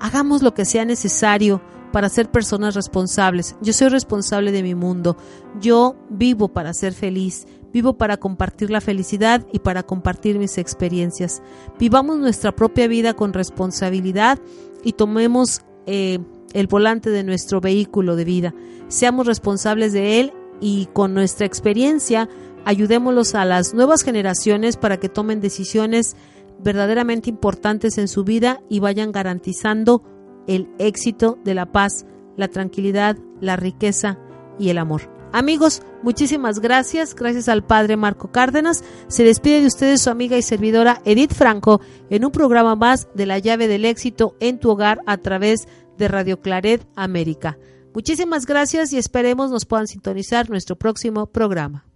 Hagamos 0.00 0.42
lo 0.42 0.54
que 0.54 0.64
sea 0.64 0.84
necesario 0.84 1.60
para 1.92 2.08
ser 2.08 2.30
personas 2.30 2.74
responsables. 2.74 3.56
Yo 3.60 3.72
soy 3.72 3.88
responsable 3.88 4.52
de 4.52 4.62
mi 4.62 4.74
mundo. 4.74 5.16
Yo 5.60 5.96
vivo 6.10 6.48
para 6.48 6.74
ser 6.74 6.92
feliz. 6.92 7.46
Vivo 7.72 7.98
para 7.98 8.16
compartir 8.16 8.70
la 8.70 8.80
felicidad 8.80 9.46
y 9.52 9.58
para 9.58 9.82
compartir 9.82 10.38
mis 10.38 10.58
experiencias. 10.58 11.42
Vivamos 11.78 12.18
nuestra 12.18 12.52
propia 12.52 12.88
vida 12.88 13.14
con 13.14 13.32
responsabilidad 13.32 14.38
y 14.82 14.92
tomemos 14.92 15.62
eh, 15.90 16.18
el 16.52 16.66
volante 16.66 17.08
de 17.08 17.24
nuestro 17.24 17.62
vehículo 17.62 18.14
de 18.14 18.24
vida. 18.24 18.54
Seamos 18.88 19.26
responsables 19.26 19.94
de 19.94 20.20
él 20.20 20.34
y 20.60 20.86
con 20.92 21.14
nuestra 21.14 21.46
experiencia 21.46 22.28
ayudémoslos 22.66 23.34
a 23.34 23.46
las 23.46 23.72
nuevas 23.72 24.02
generaciones 24.02 24.76
para 24.76 24.98
que 24.98 25.08
tomen 25.08 25.40
decisiones 25.40 26.14
verdaderamente 26.58 27.30
importantes 27.30 27.96
en 27.96 28.06
su 28.06 28.22
vida 28.22 28.60
y 28.68 28.80
vayan 28.80 29.12
garantizando 29.12 30.02
el 30.46 30.68
éxito 30.78 31.38
de 31.42 31.54
la 31.54 31.72
paz, 31.72 32.04
la 32.36 32.48
tranquilidad, 32.48 33.16
la 33.40 33.56
riqueza 33.56 34.18
y 34.58 34.68
el 34.68 34.76
amor. 34.76 35.17
Amigos, 35.32 35.82
muchísimas 36.02 36.60
gracias. 36.60 37.14
Gracias 37.14 37.48
al 37.48 37.64
padre 37.64 37.96
Marco 37.96 38.32
Cárdenas. 38.32 38.82
Se 39.08 39.24
despide 39.24 39.60
de 39.60 39.66
ustedes 39.66 40.00
su 40.00 40.10
amiga 40.10 40.36
y 40.36 40.42
servidora 40.42 41.02
Edith 41.04 41.34
Franco 41.34 41.80
en 42.10 42.24
un 42.24 42.32
programa 42.32 42.76
más 42.76 43.08
de 43.14 43.26
la 43.26 43.38
llave 43.38 43.68
del 43.68 43.84
éxito 43.84 44.36
en 44.40 44.58
tu 44.58 44.70
hogar 44.70 45.00
a 45.06 45.18
través 45.18 45.68
de 45.98 46.08
Radio 46.08 46.40
Claret 46.40 46.86
América. 46.96 47.58
Muchísimas 47.94 48.46
gracias 48.46 48.92
y 48.92 48.98
esperemos 48.98 49.50
nos 49.50 49.64
puedan 49.64 49.86
sintonizar 49.86 50.48
nuestro 50.48 50.76
próximo 50.76 51.26
programa. 51.26 51.87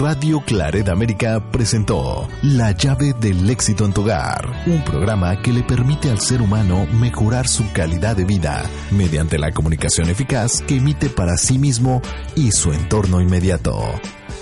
Radio 0.00 0.40
Claret 0.40 0.88
América 0.88 1.40
presentó 1.52 2.26
La 2.42 2.72
llave 2.72 3.12
del 3.12 3.50
éxito 3.50 3.84
en 3.84 3.92
tu 3.92 4.00
hogar, 4.00 4.62
un 4.64 4.82
programa 4.82 5.42
que 5.42 5.52
le 5.52 5.62
permite 5.62 6.10
al 6.10 6.20
ser 6.20 6.40
humano 6.40 6.86
mejorar 6.86 7.46
su 7.46 7.70
calidad 7.74 8.16
de 8.16 8.24
vida 8.24 8.62
mediante 8.92 9.36
la 9.36 9.52
comunicación 9.52 10.08
eficaz 10.08 10.62
que 10.62 10.76
emite 10.76 11.10
para 11.10 11.36
sí 11.36 11.58
mismo 11.58 12.00
y 12.34 12.50
su 12.50 12.72
entorno 12.72 13.20
inmediato. 13.20 13.78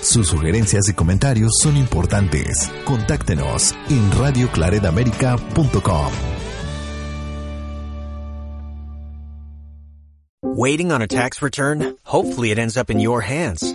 Sus 0.01 0.29
sugerencias 0.29 0.89
y 0.91 0.93
comentarios 0.93 1.51
son 1.61 1.77
importantes. 1.77 2.71
Contáctenos 2.85 3.75
en 3.91 4.13
radioclaredamerica.com. 4.13 6.13
Waiting 10.41 10.93
on 10.93 11.03
a 11.03 11.09
tax 11.09 11.43
return? 11.43 11.97
Hopefully 12.05 12.53
it 12.53 12.61
ends 12.61 12.77
up 12.77 12.91
in 12.91 13.01
your 13.01 13.23
hands. 13.23 13.75